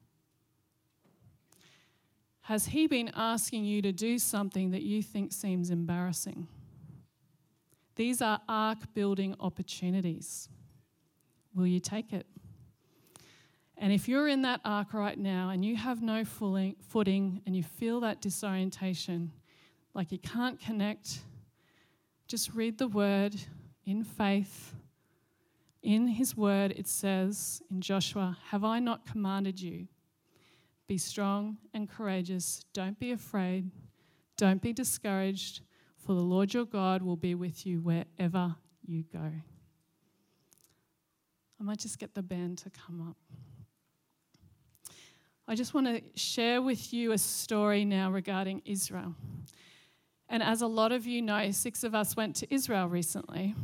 Has 2.40 2.66
He 2.66 2.88
been 2.88 3.12
asking 3.14 3.64
you 3.64 3.80
to 3.80 3.92
do 3.92 4.18
something 4.18 4.72
that 4.72 4.82
you 4.82 5.04
think 5.04 5.32
seems 5.32 5.70
embarrassing? 5.70 6.48
These 7.94 8.20
are 8.20 8.40
ark 8.48 8.78
building 8.92 9.36
opportunities. 9.38 10.48
Will 11.54 11.68
you 11.68 11.78
take 11.78 12.12
it? 12.12 12.26
And 13.78 13.92
if 13.92 14.08
you're 14.08 14.26
in 14.26 14.42
that 14.42 14.62
ark 14.64 14.92
right 14.92 15.16
now 15.16 15.50
and 15.50 15.64
you 15.64 15.76
have 15.76 16.02
no 16.02 16.24
footing 16.24 17.40
and 17.46 17.54
you 17.54 17.62
feel 17.62 18.00
that 18.00 18.20
disorientation, 18.20 19.30
like 19.94 20.10
you 20.10 20.18
can't 20.18 20.58
connect, 20.58 21.20
just 22.26 22.52
read 22.52 22.78
the 22.78 22.88
word 22.88 23.36
in 23.90 24.04
faith. 24.04 24.74
In 25.82 26.06
his 26.06 26.36
word, 26.36 26.72
it 26.76 26.86
says 26.86 27.62
in 27.70 27.80
Joshua, 27.80 28.36
Have 28.50 28.64
I 28.64 28.78
not 28.78 29.06
commanded 29.06 29.60
you? 29.60 29.88
Be 30.86 30.98
strong 30.98 31.58
and 31.74 31.88
courageous. 31.88 32.64
Don't 32.72 32.98
be 32.98 33.12
afraid. 33.12 33.70
Don't 34.36 34.62
be 34.62 34.72
discouraged, 34.72 35.60
for 35.96 36.14
the 36.14 36.20
Lord 36.20 36.54
your 36.54 36.64
God 36.64 37.02
will 37.02 37.16
be 37.16 37.34
with 37.34 37.66
you 37.66 37.80
wherever 37.80 38.54
you 38.86 39.04
go. 39.12 39.32
I 41.60 41.62
might 41.62 41.78
just 41.78 41.98
get 41.98 42.14
the 42.14 42.22
band 42.22 42.58
to 42.58 42.70
come 42.70 43.06
up. 43.08 43.16
I 45.46 45.54
just 45.54 45.74
want 45.74 45.86
to 45.88 46.00
share 46.14 46.62
with 46.62 46.92
you 46.92 47.12
a 47.12 47.18
story 47.18 47.84
now 47.84 48.10
regarding 48.10 48.62
Israel. 48.64 49.14
And 50.28 50.42
as 50.44 50.62
a 50.62 50.66
lot 50.68 50.92
of 50.92 51.06
you 51.06 51.20
know, 51.20 51.50
six 51.50 51.82
of 51.82 51.94
us 51.94 52.16
went 52.16 52.36
to 52.36 52.54
Israel 52.54 52.86
recently. 52.86 53.56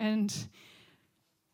And 0.00 0.34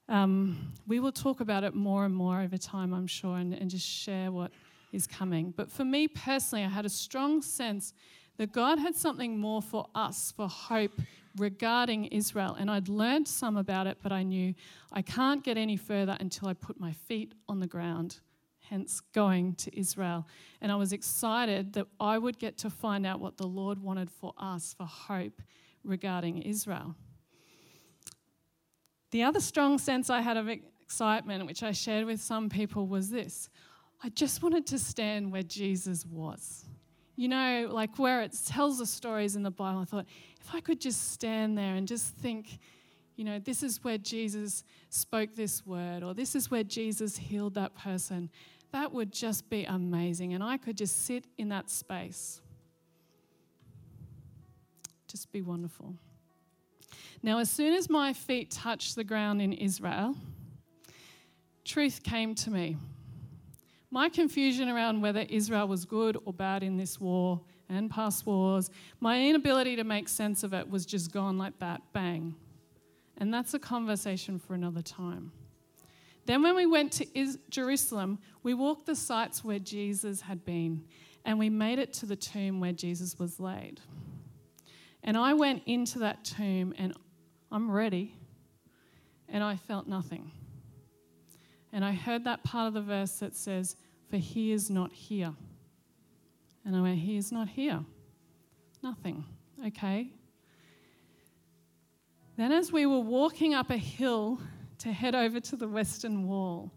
um, 0.09 0.72
we 0.87 1.00
will 1.00 1.12
talk 1.12 1.40
about 1.40 1.64
it 1.64 1.74
more 1.74 2.04
and 2.04 2.14
more 2.14 2.40
over 2.40 2.56
time, 2.56 2.94
I'm 2.94 3.09
sure, 3.09 3.37
and, 3.37 3.52
and 3.52 3.68
just 3.68 3.87
share 3.87 4.30
what 4.30 4.52
is 4.92 5.06
coming. 5.06 5.52
But 5.54 5.70
for 5.70 5.85
me 5.85 6.06
personally, 6.09 6.64
I 6.64 6.68
had 6.68 6.87
a 6.87 6.88
strong 6.90 7.42
sense 7.42 7.92
that 8.38 8.52
God 8.52 8.78
had 8.78 8.94
something 8.94 9.38
more 9.38 9.61
for 9.61 9.87
us, 9.94 10.32
for 10.37 10.48
hope 10.48 10.92
regarding 11.37 12.06
Israel. 12.06 12.56
And 12.59 12.70
I'd 12.70 12.88
learned 12.88 13.26
some 13.26 13.56
about 13.56 13.88
it, 13.88 13.98
but 14.02 14.12
I 14.12 14.22
knew 14.22 14.54
I 14.92 15.02
can't 15.02 15.42
get 15.42 15.56
any 15.56 15.76
further 15.76 16.16
until 16.20 16.48
I 16.48 16.54
put 16.54 16.78
my 16.78 16.92
feet 16.92 17.32
on 17.48 17.59
the 17.59 17.66
ground, 17.66 18.20
hence 18.61 19.00
going 19.12 19.54
to 19.56 19.76
Israel. 19.78 20.26
And 20.61 20.70
I 20.70 20.76
was 20.76 20.92
excited 20.92 21.72
that 21.72 21.87
I 21.98 22.16
would 22.16 22.38
get 22.38 22.59
to 22.59 22.70
find 22.70 23.06
out 23.06 23.20
what 23.20 23.38
the 23.38 23.46
Lord 23.46 23.82
wanted 23.82 24.11
for 24.11 24.35
us 24.38 24.74
for 24.76 24.87
hope 24.87 25.42
regarding 25.82 26.42
Israel. 26.42 26.94
The 29.11 29.23
other 29.23 29.40
strong 29.40 29.79
sense 29.79 30.11
I 30.11 30.21
had 30.21 30.37
of 30.37 30.49
excitement, 30.49 31.47
which 31.47 31.62
I 31.62 31.73
shared 31.73 32.07
with 32.07 32.21
some 32.21 32.49
people, 32.49 32.87
was 32.87 33.11
this 33.11 33.49
I 34.03 34.11
just 34.11 34.42
wanted 34.42 34.66
to 34.69 34.79
stand 34.79 35.33
where 35.33 35.42
Jesus 35.42 36.05
was. 36.05 36.66
You 37.16 37.29
know, 37.29 37.69
like 37.71 37.99
where 37.99 38.21
it 38.21 38.37
tells 38.47 38.79
the 38.79 38.87
stories 38.87 39.37
in 39.37 39.42
the 39.42 39.51
Bible, 39.51 39.81
I 39.81 39.85
thought, 39.85 40.07
if 40.40 40.55
I 40.55 40.61
could 40.61 40.81
just 40.81 41.12
stand 41.12 41.57
there 41.57 41.75
and 41.75 41.88
just 41.88 42.14
think, 42.14 42.59
you 43.16 43.25
know, 43.25 43.38
this 43.38 43.62
is 43.62 43.83
where 43.83 43.97
Jesus 43.97 44.64
spoke 44.90 45.35
this 45.35 45.64
word, 45.64 46.03
or 46.03 46.12
this 46.12 46.35
is 46.35 46.51
where 46.51 46.62
Jesus 46.62 47.16
healed 47.16 47.55
that 47.55 47.75
person, 47.75 48.29
that 48.73 48.92
would 48.92 49.12
just 49.12 49.49
be 49.49 49.64
amazing. 49.64 50.35
And 50.35 50.45
I 50.45 50.59
could 50.59 50.77
just 50.77 51.07
sit 51.07 51.25
in 51.38 51.49
that 51.49 51.71
space. 51.71 52.42
Just 55.09 55.33
be 55.33 55.40
wonderful. 55.40 55.95
Now, 57.22 57.38
as 57.38 57.50
soon 57.50 57.74
as 57.74 57.88
my 57.90 58.12
feet 58.12 58.50
touched 58.50 58.94
the 58.94 59.05
ground 59.05 59.42
in 59.42 59.52
Israel, 59.52 60.14
truth 61.64 62.02
came 62.02 62.35
to 62.37 62.50
me. 62.50 62.76
My 63.90 64.09
confusion 64.09 64.68
around 64.68 65.00
whether 65.00 65.20
Israel 65.29 65.68
was 65.68 65.85
good 65.85 66.18
or 66.24 66.33
bad 66.33 66.62
in 66.62 66.76
this 66.76 67.00
war 67.00 67.40
and 67.68 67.90
past 67.90 68.26
wars, 68.26 68.70
my 69.00 69.20
inability 69.20 69.76
to 69.76 69.85
make 69.85 70.09
sense 70.09 70.42
of 70.42 70.52
it 70.52 70.68
was 70.68 70.87
just 70.87 71.12
gone 71.12 71.38
like 71.38 71.59
that 71.59 71.83
bang. 71.92 72.35
And 73.18 73.33
that's 73.33 73.55
a 73.55 73.59
conversation 73.59 74.38
for 74.38 74.55
another 74.55 74.83
time. 74.83 75.33
Then, 76.26 76.42
when 76.42 76.57
we 76.57 76.66
went 76.66 76.92
to 76.92 77.07
Jerusalem, 77.50 78.18
we 78.42 78.52
walked 78.52 78.87
the 78.87 78.96
sites 78.96 79.44
where 79.44 79.61
Jesus 79.61 80.20
had 80.20 80.44
been, 80.44 80.85
and 81.24 81.38
we 81.38 81.48
made 81.48 81.79
it 81.79 81.92
to 81.94 82.07
the 82.07 82.16
tomb 82.16 82.61
where 82.61 82.72
Jesus 82.72 83.18
was 83.18 83.38
laid. 83.38 83.81
And 85.05 85.16
I 85.16 85.35
went 85.35 85.62
into 85.66 86.00
that 86.00 86.24
tomb, 86.24 86.74
and 86.76 86.94
I'm 87.50 87.70
ready, 87.70 88.14
and 89.28 89.42
I 89.42 89.56
felt 89.56 89.87
nothing. 89.87 90.30
And 91.72 91.85
I 91.85 91.92
heard 91.92 92.24
that 92.24 92.42
part 92.42 92.68
of 92.68 92.74
the 92.74 92.80
verse 92.80 93.18
that 93.18 93.35
says, 93.35 93.76
For 94.11 94.16
he 94.16 94.52
is 94.52 94.70
not 94.70 94.92
here. 94.92 95.35
And 96.64 96.74
I 96.74 96.80
went, 96.80 96.98
He 96.98 97.16
is 97.16 97.30
not 97.30 97.48
here. 97.48 97.85
Nothing. 98.82 99.24
Okay. 99.66 100.11
Then, 102.37 102.52
as 102.52 102.70
we 102.70 102.87
were 102.87 103.00
walking 103.00 103.54
up 103.54 103.70
a 103.70 103.76
hill 103.76 104.40
to 104.78 104.92
head 104.92 105.14
over 105.14 105.40
to 105.40 105.56
the 105.56 105.68
Western 105.68 106.28
Wall, 106.28 106.70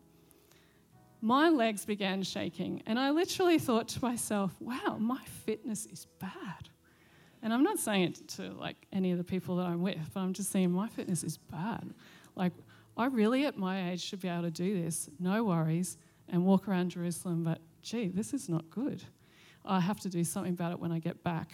my 1.22 1.50
legs 1.50 1.86
began 1.86 2.24
shaking. 2.24 2.82
And 2.86 2.98
I 2.98 3.10
literally 3.10 3.60
thought 3.60 3.90
to 3.90 4.04
myself, 4.04 4.56
wow, 4.60 4.98
my 5.00 5.22
fitness 5.46 5.86
is 5.86 6.08
bad. 6.20 6.70
And 7.42 7.54
I'm 7.54 7.64
not 7.64 7.80
saying 7.80 8.04
it 8.04 8.28
to 8.30 8.52
like 8.52 8.76
any 8.92 9.12
of 9.12 9.18
the 9.18 9.24
people 9.24 9.56
that 9.58 9.66
I'm 9.66 9.82
with, 9.82 9.98
but 10.14 10.20
I'm 10.22 10.34
just 10.34 10.52
saying 10.52 10.72
my 10.72 10.88
fitness 10.88 11.24
is 11.24 11.38
bad. 11.38 11.94
Like, 12.36 12.54
I 12.98 13.06
really, 13.06 13.46
at 13.46 13.58
my 13.58 13.92
age, 13.92 14.02
should 14.02 14.20
be 14.20 14.28
able 14.28 14.44
to 14.44 14.52
do 14.52 14.82
this, 14.82 15.10
no 15.20 15.46
worries, 15.46 15.98
and 16.28 16.46
walk 16.46 16.68
around 16.68 16.92
Jerusalem, 16.92 17.44
but 17.44 17.60
gee, 17.82 18.10
this 18.10 18.34
is 18.34 18.50
not 18.50 18.70
good. 18.70 19.04
I 19.66 19.80
have 19.80 20.00
to 20.02 20.10
do 20.10 20.24
something 20.24 20.54
about 20.54 20.74
it 20.74 20.80
when 20.80 20.92
I 20.92 21.00
get 21.00 21.24
back. 21.24 21.54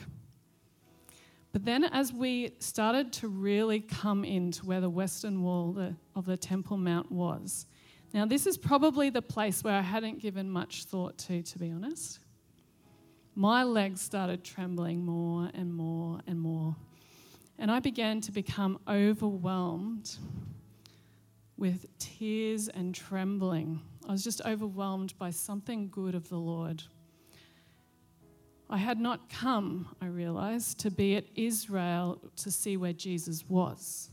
But 1.51 1.63
then, 1.63 1.85
as 1.85 2.11
we 2.11 2.55
started 2.59 3.13
to 3.13 3.27
really 3.27 3.79
come 3.79 4.25
into 4.25 4.65
where 4.65 4.81
the 4.81 4.89
western 4.89 5.41
wall 5.41 5.95
of 6.15 6.25
the 6.25 6.35
Temple 6.35 6.77
Mount 6.77 7.11
was, 7.11 7.65
Now, 8.13 8.25
this 8.25 8.45
is 8.47 8.57
probably 8.57 9.09
the 9.09 9.21
place 9.21 9.63
where 9.63 9.73
I 9.73 9.81
hadn't 9.81 10.19
given 10.19 10.49
much 10.49 10.85
thought 10.85 11.17
to, 11.19 11.41
to 11.41 11.59
be 11.59 11.71
honest. 11.71 12.19
My 13.35 13.63
legs 13.63 13.99
started 13.99 14.45
trembling 14.45 15.05
more 15.05 15.51
and 15.53 15.73
more 15.73 16.21
and 16.25 16.39
more. 16.39 16.77
And 17.59 17.69
I 17.69 17.81
began 17.81 18.21
to 18.21 18.31
become 18.31 18.79
overwhelmed 18.87 20.15
with 21.57 21.85
tears 21.99 22.69
and 22.69 22.95
trembling. 22.95 23.81
I 24.07 24.13
was 24.13 24.23
just 24.23 24.41
overwhelmed 24.45 25.17
by 25.17 25.31
something 25.31 25.89
good 25.89 26.15
of 26.15 26.29
the 26.29 26.37
Lord. 26.37 26.83
I 28.69 28.77
had 28.77 28.99
not 28.99 29.29
come, 29.29 29.95
I 30.01 30.07
realized, 30.07 30.79
to 30.79 30.91
be 30.91 31.17
at 31.17 31.25
Israel 31.35 32.21
to 32.37 32.49
see 32.49 32.77
where 32.77 32.93
Jesus 32.93 33.43
was. 33.49 34.09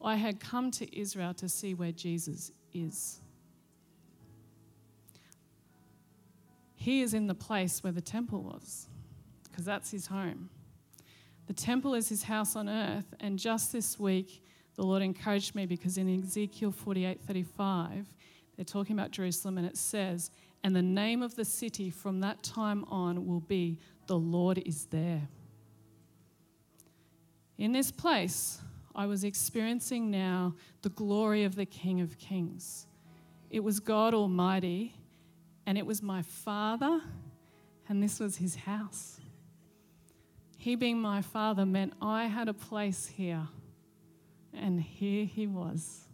I 0.00 0.14
had 0.14 0.38
come 0.38 0.70
to 0.72 0.98
Israel 0.98 1.34
to 1.34 1.48
see 1.48 1.74
where 1.74 1.92
Jesus 1.92 2.52
is. 2.72 3.20
He 6.84 7.00
is 7.00 7.14
in 7.14 7.28
the 7.28 7.34
place 7.34 7.82
where 7.82 7.94
the 7.94 8.02
temple 8.02 8.42
was, 8.42 8.90
because 9.44 9.64
that's 9.64 9.90
his 9.90 10.06
home. 10.06 10.50
The 11.46 11.54
temple 11.54 11.94
is 11.94 12.10
his 12.10 12.24
house 12.24 12.56
on 12.56 12.68
earth, 12.68 13.14
and 13.20 13.38
just 13.38 13.72
this 13.72 13.98
week, 13.98 14.42
the 14.74 14.82
Lord 14.82 15.00
encouraged 15.00 15.54
me 15.54 15.64
because 15.64 15.96
in 15.96 16.22
Ezekiel 16.22 16.72
48 16.72 17.22
35, 17.22 18.06
they're 18.54 18.66
talking 18.66 18.94
about 18.94 19.12
Jerusalem, 19.12 19.56
and 19.56 19.66
it 19.66 19.78
says, 19.78 20.30
And 20.62 20.76
the 20.76 20.82
name 20.82 21.22
of 21.22 21.36
the 21.36 21.44
city 21.46 21.88
from 21.88 22.20
that 22.20 22.42
time 22.42 22.84
on 22.90 23.26
will 23.26 23.40
be, 23.40 23.78
The 24.06 24.18
Lord 24.18 24.58
is 24.66 24.84
there. 24.90 25.26
In 27.56 27.72
this 27.72 27.90
place, 27.90 28.60
I 28.94 29.06
was 29.06 29.24
experiencing 29.24 30.10
now 30.10 30.54
the 30.82 30.90
glory 30.90 31.44
of 31.44 31.54
the 31.54 31.64
King 31.64 32.02
of 32.02 32.18
Kings. 32.18 32.86
It 33.48 33.64
was 33.64 33.80
God 33.80 34.12
Almighty, 34.12 34.96
and 35.66 35.78
it 35.78 35.86
was 35.86 36.02
my 36.02 36.22
Father, 36.22 37.00
and 37.88 38.02
this 38.02 38.20
was 38.20 38.36
his 38.36 38.54
house. 38.54 39.20
He 40.56 40.76
being 40.76 41.00
my 41.00 41.22
Father 41.22 41.66
meant 41.66 41.92
I 42.00 42.26
had 42.26 42.48
a 42.48 42.54
place 42.54 43.06
here, 43.06 43.48
and 44.52 44.80
here 44.80 45.24
he 45.24 45.46
was. 45.46 46.04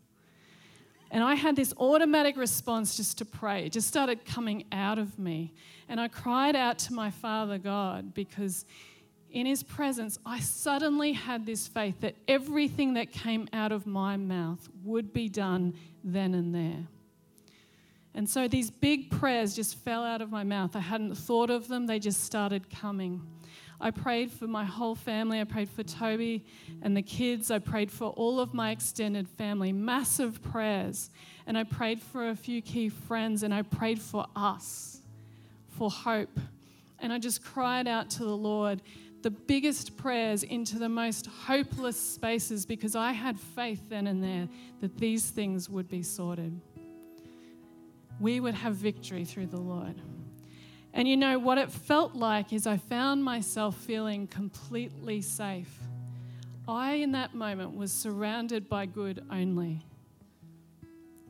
And 1.10 1.24
I 1.24 1.34
had 1.34 1.56
this 1.56 1.74
automatic 1.76 2.36
response 2.36 2.96
just 2.96 3.18
to 3.18 3.24
pray. 3.24 3.66
It 3.66 3.72
just 3.72 3.88
started 3.88 4.24
coming 4.24 4.64
out 4.70 4.98
of 4.98 5.18
me. 5.18 5.52
And 5.88 6.00
I 6.00 6.06
cried 6.06 6.54
out 6.54 6.78
to 6.80 6.94
my 6.94 7.10
Father 7.10 7.58
God 7.58 8.14
because 8.14 8.64
in 9.30 9.46
His 9.46 9.62
presence, 9.62 10.18
I 10.24 10.40
suddenly 10.40 11.12
had 11.12 11.46
this 11.46 11.66
faith 11.66 12.00
that 12.00 12.14
everything 12.28 12.94
that 12.94 13.10
came 13.10 13.48
out 13.52 13.72
of 13.72 13.86
my 13.86 14.16
mouth 14.16 14.68
would 14.84 15.12
be 15.12 15.28
done 15.28 15.74
then 16.04 16.34
and 16.34 16.54
there. 16.54 16.86
And 18.14 18.28
so 18.28 18.48
these 18.48 18.70
big 18.70 19.10
prayers 19.10 19.54
just 19.54 19.76
fell 19.78 20.04
out 20.04 20.20
of 20.20 20.30
my 20.30 20.42
mouth. 20.42 20.74
I 20.74 20.80
hadn't 20.80 21.14
thought 21.14 21.50
of 21.50 21.68
them, 21.68 21.86
they 21.86 21.98
just 21.98 22.24
started 22.24 22.68
coming. 22.70 23.22
I 23.80 23.90
prayed 23.90 24.30
for 24.30 24.46
my 24.46 24.64
whole 24.64 24.94
family. 24.94 25.40
I 25.40 25.44
prayed 25.44 25.70
for 25.70 25.82
Toby 25.82 26.44
and 26.82 26.94
the 26.94 27.02
kids. 27.02 27.50
I 27.50 27.58
prayed 27.58 27.90
for 27.90 28.10
all 28.10 28.38
of 28.38 28.52
my 28.52 28.72
extended 28.72 29.26
family. 29.26 29.72
Massive 29.72 30.42
prayers. 30.42 31.10
And 31.46 31.56
I 31.56 31.64
prayed 31.64 32.02
for 32.02 32.28
a 32.28 32.36
few 32.36 32.60
key 32.60 32.90
friends 32.90 33.42
and 33.42 33.54
I 33.54 33.62
prayed 33.62 33.98
for 33.98 34.26
us, 34.36 35.00
for 35.70 35.90
hope. 35.90 36.38
And 36.98 37.10
I 37.10 37.18
just 37.18 37.42
cried 37.42 37.88
out 37.88 38.10
to 38.10 38.18
the 38.24 38.36
Lord 38.36 38.82
the 39.22 39.30
biggest 39.30 39.96
prayers 39.96 40.42
into 40.42 40.78
the 40.78 40.88
most 40.88 41.26
hopeless 41.26 41.98
spaces 41.98 42.64
because 42.64 42.96
I 42.96 43.12
had 43.12 43.38
faith 43.38 43.82
then 43.88 44.06
and 44.06 44.22
there 44.22 44.48
that 44.80 44.96
these 44.98 45.30
things 45.30 45.68
would 45.68 45.88
be 45.88 46.02
sorted. 46.02 46.58
We 48.20 48.38
would 48.38 48.54
have 48.54 48.74
victory 48.74 49.24
through 49.24 49.46
the 49.46 49.60
Lord. 49.60 50.00
And 50.92 51.08
you 51.08 51.16
know, 51.16 51.38
what 51.38 51.58
it 51.58 51.70
felt 51.70 52.14
like 52.14 52.52
is 52.52 52.66
I 52.66 52.76
found 52.76 53.24
myself 53.24 53.76
feeling 53.76 54.26
completely 54.26 55.22
safe. 55.22 55.72
I, 56.68 56.94
in 56.94 57.12
that 57.12 57.34
moment, 57.34 57.74
was 57.74 57.92
surrounded 57.92 58.68
by 58.68 58.86
good 58.86 59.24
only. 59.30 59.84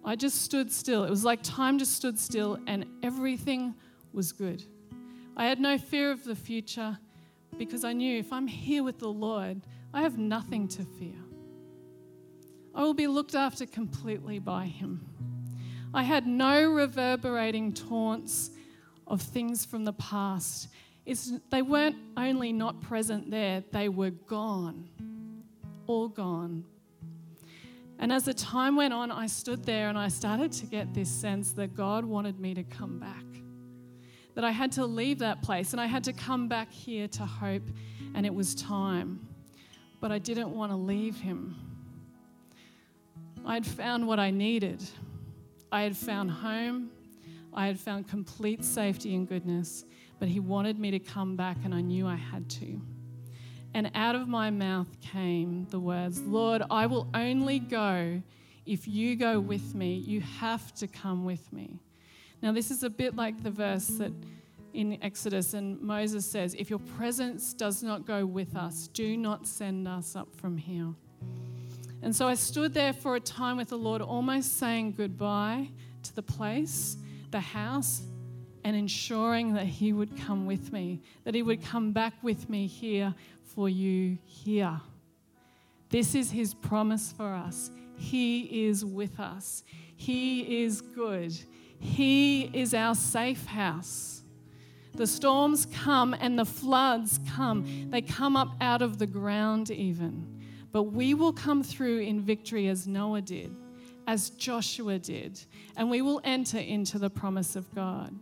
I 0.04 0.16
just 0.16 0.42
stood 0.42 0.72
still. 0.72 1.04
It 1.04 1.10
was 1.10 1.24
like 1.24 1.40
time 1.42 1.78
just 1.78 1.94
stood 1.94 2.18
still 2.18 2.58
and 2.66 2.86
everything 3.02 3.74
was 4.12 4.32
good. 4.32 4.64
I 5.36 5.44
had 5.44 5.60
no 5.60 5.78
fear 5.78 6.10
of 6.10 6.24
the 6.24 6.34
future 6.34 6.98
because 7.56 7.84
I 7.84 7.92
knew 7.92 8.18
if 8.18 8.32
I'm 8.32 8.46
here 8.46 8.82
with 8.82 8.98
the 8.98 9.08
Lord, 9.08 9.60
I 9.92 10.02
have 10.02 10.18
nothing 10.18 10.68
to 10.68 10.84
fear. 10.84 11.16
I 12.74 12.82
will 12.82 12.94
be 12.94 13.06
looked 13.06 13.34
after 13.34 13.66
completely 13.66 14.38
by 14.38 14.66
Him. 14.66 15.04
I 15.92 16.04
had 16.04 16.26
no 16.26 16.70
reverberating 16.70 17.72
taunts 17.72 18.50
of 19.06 19.20
things 19.20 19.64
from 19.64 19.84
the 19.84 19.92
past. 19.94 20.68
It's, 21.04 21.32
they 21.50 21.62
weren't 21.62 21.96
only 22.16 22.52
not 22.52 22.80
present 22.80 23.30
there, 23.30 23.64
they 23.72 23.88
were 23.88 24.10
gone, 24.10 24.88
all 25.86 26.08
gone. 26.08 26.64
And 27.98 28.12
as 28.12 28.24
the 28.24 28.32
time 28.32 28.76
went 28.76 28.94
on, 28.94 29.10
I 29.10 29.26
stood 29.26 29.64
there 29.64 29.88
and 29.88 29.98
I 29.98 30.08
started 30.08 30.52
to 30.52 30.66
get 30.66 30.94
this 30.94 31.10
sense 31.10 31.52
that 31.52 31.74
God 31.74 32.04
wanted 32.04 32.40
me 32.40 32.54
to 32.54 32.62
come 32.62 32.98
back. 32.98 33.24
That 34.34 34.44
I 34.44 34.52
had 34.52 34.72
to 34.72 34.86
leave 34.86 35.18
that 35.18 35.42
place 35.42 35.72
and 35.72 35.80
I 35.80 35.86
had 35.86 36.04
to 36.04 36.12
come 36.12 36.48
back 36.48 36.72
here 36.72 37.08
to 37.08 37.26
hope, 37.26 37.68
and 38.14 38.24
it 38.24 38.32
was 38.32 38.54
time. 38.54 39.26
But 40.00 40.12
I 40.12 40.18
didn't 40.18 40.50
want 40.50 40.72
to 40.72 40.76
leave 40.76 41.20
Him. 41.20 41.56
I 43.44 43.54
had 43.54 43.66
found 43.66 44.06
what 44.06 44.18
I 44.18 44.30
needed. 44.30 44.82
I 45.72 45.82
had 45.82 45.96
found 45.96 46.30
home, 46.30 46.90
I 47.52 47.66
had 47.66 47.78
found 47.78 48.08
complete 48.08 48.64
safety 48.64 49.14
and 49.14 49.28
goodness, 49.28 49.84
but 50.18 50.28
He 50.28 50.40
wanted 50.40 50.78
me 50.78 50.90
to 50.90 50.98
come 50.98 51.36
back, 51.36 51.56
and 51.64 51.74
I 51.74 51.80
knew 51.80 52.06
I 52.06 52.16
had 52.16 52.48
to. 52.50 52.80
And 53.72 53.90
out 53.94 54.16
of 54.16 54.28
my 54.28 54.50
mouth 54.50 54.88
came 55.00 55.66
the 55.70 55.78
words, 55.78 56.20
Lord, 56.22 56.62
I 56.70 56.86
will 56.86 57.08
only 57.14 57.60
go 57.60 58.20
if 58.66 58.88
you 58.88 59.16
go 59.16 59.38
with 59.38 59.74
me. 59.74 59.94
You 59.94 60.20
have 60.20 60.74
to 60.74 60.88
come 60.88 61.24
with 61.24 61.52
me. 61.52 61.78
Now, 62.42 62.52
this 62.52 62.70
is 62.70 62.82
a 62.82 62.90
bit 62.90 63.14
like 63.14 63.42
the 63.42 63.50
verse 63.50 63.86
that 63.98 64.12
in 64.72 64.98
Exodus, 65.02 65.54
and 65.54 65.80
Moses 65.80 66.24
says, 66.24 66.54
If 66.54 66.70
your 66.70 66.78
presence 66.78 67.52
does 67.52 67.82
not 67.82 68.06
go 68.06 68.24
with 68.24 68.56
us, 68.56 68.88
do 68.88 69.16
not 69.16 69.46
send 69.46 69.86
us 69.88 70.16
up 70.16 70.34
from 70.34 70.56
here. 70.56 70.94
And 72.02 72.14
so 72.14 72.26
I 72.26 72.34
stood 72.34 72.74
there 72.74 72.92
for 72.92 73.16
a 73.16 73.20
time 73.20 73.56
with 73.56 73.68
the 73.68 73.78
Lord, 73.78 74.00
almost 74.00 74.58
saying 74.58 74.94
goodbye 74.96 75.68
to 76.02 76.14
the 76.14 76.22
place 76.22 76.96
the 77.30 77.40
house 77.40 78.02
and 78.64 78.76
ensuring 78.76 79.54
that 79.54 79.66
He 79.66 79.92
would 79.92 80.16
come 80.16 80.46
with 80.46 80.72
me, 80.72 81.00
that 81.24 81.34
He 81.34 81.42
would 81.42 81.62
come 81.62 81.92
back 81.92 82.14
with 82.22 82.48
me 82.48 82.66
here 82.66 83.14
for 83.42 83.68
you 83.68 84.18
here. 84.24 84.80
This 85.90 86.14
is 86.14 86.30
His 86.30 86.54
promise 86.54 87.12
for 87.12 87.32
us. 87.34 87.70
He 87.96 88.66
is 88.66 88.84
with 88.84 89.20
us, 89.20 89.62
He 89.96 90.64
is 90.64 90.80
good, 90.80 91.32
He 91.78 92.50
is 92.52 92.74
our 92.74 92.94
safe 92.94 93.46
house. 93.46 94.22
The 94.94 95.06
storms 95.06 95.66
come 95.66 96.14
and 96.14 96.36
the 96.36 96.44
floods 96.44 97.20
come. 97.36 97.90
They 97.90 98.02
come 98.02 98.36
up 98.36 98.56
out 98.60 98.82
of 98.82 98.98
the 98.98 99.06
ground, 99.06 99.70
even. 99.70 100.39
But 100.72 100.84
we 100.84 101.14
will 101.14 101.32
come 101.32 101.62
through 101.62 102.00
in 102.00 102.20
victory 102.20 102.68
as 102.68 102.86
Noah 102.86 103.22
did 103.22 103.54
as 104.10 104.30
Joshua 104.30 104.98
did, 104.98 105.40
and 105.76 105.88
we 105.88 106.02
will 106.02 106.20
enter 106.24 106.58
into 106.58 106.98
the 106.98 107.08
promise 107.08 107.54
of 107.54 107.72
God. 107.76 108.12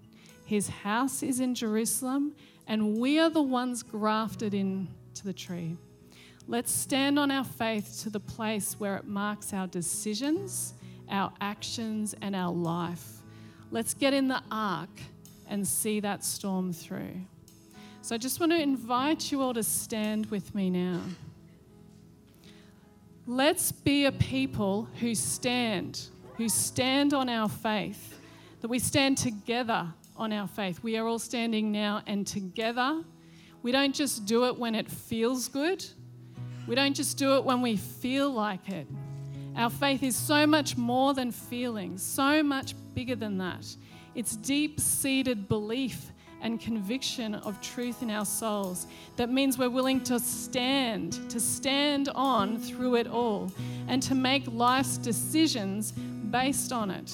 His 0.45 0.69
house 0.69 1.23
is 1.23 1.41
in 1.41 1.55
Jerusalem, 1.55 2.35
and 2.67 2.99
we 2.99 3.19
are 3.19 3.31
the 3.31 3.41
ones 3.41 3.83
grafted 3.83 4.53
into 4.53 5.25
the 5.25 5.33
tree. 5.33 5.79
Let's 6.47 6.71
stand 6.71 7.19
on 7.19 7.31
our 7.31 7.45
faith 7.45 8.01
to 8.03 8.11
the 8.11 8.21
place 8.21 8.75
where 8.79 8.97
it 8.97 9.07
marks 9.07 9.55
our 9.55 9.67
decisions, 9.67 10.75
our 11.11 11.33
actions, 11.41 12.15
and 12.21 12.37
our 12.37 12.53
life. 12.53 13.23
Let's 13.71 13.95
get 13.95 14.13
in 14.13 14.29
the 14.29 14.43
ark 14.51 14.91
and 15.49 15.67
see 15.67 16.01
that 16.01 16.23
storm 16.23 16.75
through. 16.75 17.23
So 18.03 18.15
I 18.15 18.19
just 18.19 18.41
want 18.41 18.53
to 18.53 18.61
invite 18.61 19.33
you 19.33 19.41
all 19.41 19.55
to 19.55 19.63
stand 19.63 20.27
with 20.27 20.55
me 20.55 20.69
now. 20.69 21.01
Let's 23.31 23.73
be 23.73 24.07
a 24.07 24.13
people 24.13 24.89
who 25.01 25.15
stand, 25.15 26.01
who 26.39 26.49
stand 26.49 27.13
on 27.13 27.29
our 27.29 27.51
faith, 27.51 28.19
that 28.63 28.69
we 28.69 28.79
stand 28.79 29.19
together 29.19 29.87
on 30.17 30.33
our 30.33 30.49
faith. 30.49 30.83
We 30.83 30.97
are 30.97 31.07
all 31.07 31.19
standing 31.19 31.71
now 31.71 32.01
and 32.07 32.27
together. 32.27 33.05
We 33.63 33.71
don't 33.71 33.95
just 33.95 34.25
do 34.25 34.47
it 34.47 34.59
when 34.59 34.75
it 34.75 34.91
feels 34.91 35.47
good, 35.47 35.85
we 36.67 36.75
don't 36.75 36.95
just 36.95 37.19
do 37.19 37.37
it 37.37 37.45
when 37.45 37.61
we 37.61 37.77
feel 37.77 38.31
like 38.31 38.67
it. 38.71 38.87
Our 39.55 39.69
faith 39.69 40.03
is 40.03 40.17
so 40.17 40.47
much 40.47 40.79
more 40.79 41.13
than 41.13 41.31
feelings, 41.31 42.03
so 42.03 42.43
much 42.43 42.75
bigger 42.95 43.15
than 43.15 43.37
that. 43.37 43.67
It's 44.15 44.37
deep 44.37 44.81
seated 44.81 45.49
belief 45.49 46.13
and 46.41 46.61
conviction 46.61 47.35
of 47.35 47.61
truth 47.61 48.03
in 48.03 48.11
our 48.11 48.25
souls. 48.25 48.87
That 49.17 49.31
means 49.31 49.59
we're 49.59 49.71
willing 49.71 50.01
to 50.05 50.19
stand, 50.21 51.31
to 51.31 51.41
stand 51.41 52.09
on 52.15 52.59
through 52.59 52.97
it 52.97 53.07
all, 53.07 53.51
and 53.89 54.03
to 54.05 54.15
make 54.15 54.45
life's 54.53 54.99
decisions 54.99 55.93
based 55.93 56.73
on 56.73 56.91
it. 56.91 57.13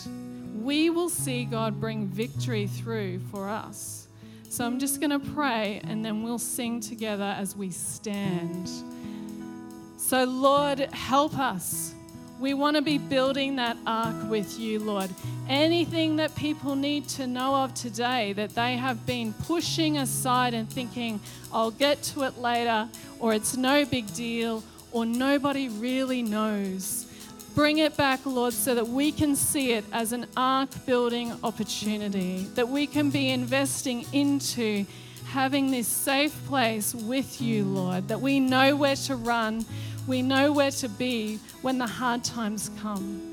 we 0.65 0.89
will 0.89 1.11
see 1.11 1.45
God 1.45 1.79
bring 1.79 2.07
victory 2.07 2.67
through 2.67 3.19
for 3.31 3.49
us. 3.51 4.09
So 4.49 4.65
I'm 4.65 4.79
just 4.79 4.99
going 4.99 5.11
to 5.11 5.19
pray 5.19 5.81
and 5.85 6.03
then 6.03 6.23
we'll 6.23 6.39
sing 6.39 6.81
together 6.81 7.35
as 7.39 7.55
we 7.55 7.71
stand. 7.71 8.71
So, 9.99 10.25
Lord, 10.25 10.79
help 10.93 11.39
us. 11.39 11.95
We 12.41 12.53
want 12.53 12.77
to 12.77 12.83
be 12.83 12.99
building 12.99 13.57
that 13.57 13.77
ark 13.87 14.29
with 14.29 14.59
you, 14.59 14.81
Lord. 14.81 15.09
Anything 15.49 16.17
that 16.17 16.35
people 16.35 16.75
need 16.75 17.09
to 17.11 17.27
know 17.27 17.55
of 17.55 17.75
today 17.75 18.33
that 18.33 18.55
they 18.55 18.77
have 18.77 19.07
been 19.07 19.33
pushing 19.33 19.99
aside 19.99 20.53
and 20.53 20.69
thinking, 20.69 21.21
I'll 21.53 21.71
get 21.71 22.03
to 22.05 22.25
it 22.25 22.37
later, 22.39 22.89
or 23.21 23.35
it's 23.35 23.57
no 23.57 23.85
big 23.85 24.13
deal, 24.15 24.65
or 24.91 25.07
nobody 25.07 25.69
really 25.69 26.23
knows. 26.23 27.07
Bring 27.55 27.79
it 27.79 27.97
back, 27.97 28.27
Lord, 28.27 28.53
so 28.53 28.75
that 28.75 28.89
we 28.89 29.13
can 29.13 29.37
see 29.37 29.73
it 29.73 29.85
as 29.93 30.13
an 30.13 30.27
ark 30.37 30.71
building 30.87 31.33
opportunity, 31.45 32.49
that 32.57 32.69
we 32.69 32.89
can 32.89 33.11
be 33.11 33.31
investing 33.31 34.07
into 34.13 34.85
having 35.27 35.71
this 35.71 35.87
safe 35.87 36.35
place 36.47 36.95
with 36.95 37.41
you, 37.41 37.65
Lord, 37.65 38.09
that 38.09 38.21
we 38.21 38.41
know 38.41 38.75
where 38.75 38.97
to 38.97 39.17
run, 39.17 39.65
we 40.07 40.23
know 40.23 40.53
where 40.53 40.71
to 40.71 40.89
be 40.89 41.39
when 41.63 41.79
the 41.79 41.87
hard 41.87 42.25
times 42.25 42.71
come. 42.81 43.33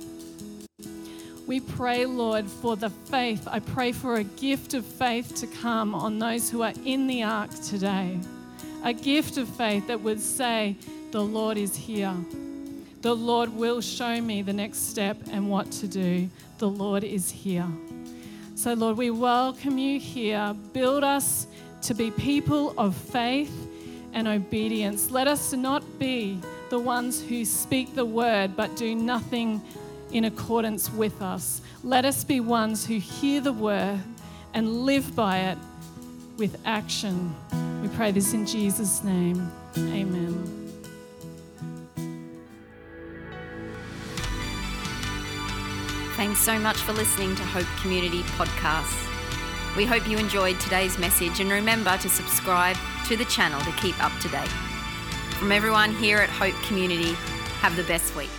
We 1.47 1.59
pray, 1.59 2.05
Lord, 2.05 2.47
for 2.47 2.77
the 2.77 2.89
faith. 2.89 3.47
I 3.49 3.59
pray 3.59 3.91
for 3.91 4.15
a 4.15 4.23
gift 4.23 4.73
of 4.73 4.85
faith 4.85 5.35
to 5.35 5.47
come 5.47 5.93
on 5.93 6.19
those 6.19 6.49
who 6.49 6.61
are 6.61 6.73
in 6.85 7.07
the 7.07 7.23
ark 7.23 7.51
today. 7.61 8.19
A 8.83 8.93
gift 8.93 9.37
of 9.37 9.49
faith 9.49 9.87
that 9.87 10.01
would 10.01 10.21
say, 10.21 10.77
The 11.11 11.21
Lord 11.21 11.57
is 11.57 11.75
here. 11.75 12.15
The 13.01 13.15
Lord 13.15 13.49
will 13.53 13.81
show 13.81 14.21
me 14.21 14.43
the 14.43 14.53
next 14.53 14.89
step 14.89 15.17
and 15.31 15.49
what 15.49 15.71
to 15.73 15.87
do. 15.87 16.29
The 16.59 16.69
Lord 16.69 17.03
is 17.03 17.29
here. 17.31 17.67
So, 18.55 18.73
Lord, 18.73 18.95
we 18.95 19.09
welcome 19.09 19.77
you 19.77 19.99
here. 19.99 20.55
Build 20.71 21.03
us 21.03 21.47
to 21.81 21.95
be 21.95 22.11
people 22.11 22.75
of 22.77 22.95
faith 22.95 23.67
and 24.13 24.27
obedience. 24.27 25.09
Let 25.09 25.27
us 25.27 25.51
not 25.53 25.83
be 25.97 26.39
the 26.71 26.79
ones 26.79 27.21
who 27.21 27.43
speak 27.43 27.95
the 27.95 28.05
word 28.05 28.55
but 28.55 28.73
do 28.77 28.95
nothing 28.95 29.61
in 30.13 30.23
accordance 30.23 30.89
with 30.89 31.21
us. 31.21 31.61
Let 31.83 32.05
us 32.05 32.23
be 32.23 32.39
ones 32.39 32.85
who 32.85 32.97
hear 32.97 33.41
the 33.41 33.51
word 33.51 33.99
and 34.53 34.85
live 34.85 35.13
by 35.13 35.39
it 35.39 35.57
with 36.37 36.57
action. 36.63 37.35
We 37.81 37.89
pray 37.89 38.11
this 38.11 38.33
in 38.33 38.45
Jesus' 38.45 39.03
name. 39.03 39.51
Amen. 39.77 40.71
Thanks 46.15 46.39
so 46.39 46.57
much 46.57 46.77
for 46.77 46.93
listening 46.93 47.35
to 47.35 47.43
Hope 47.43 47.67
Community 47.81 48.23
Podcasts. 48.37 49.09
We 49.75 49.85
hope 49.85 50.07
you 50.07 50.17
enjoyed 50.17 50.57
today's 50.61 50.97
message 50.97 51.41
and 51.41 51.51
remember 51.51 51.97
to 51.97 52.07
subscribe 52.07 52.77
to 53.07 53.17
the 53.17 53.25
channel 53.25 53.59
to 53.59 53.71
keep 53.73 54.01
up 54.01 54.17
to 54.21 54.29
date. 54.29 54.70
From 55.41 55.51
everyone 55.51 55.95
here 55.95 56.19
at 56.19 56.29
Hope 56.29 56.53
Community, 56.61 57.13
have 57.61 57.75
the 57.75 57.81
best 57.85 58.15
week. 58.15 58.29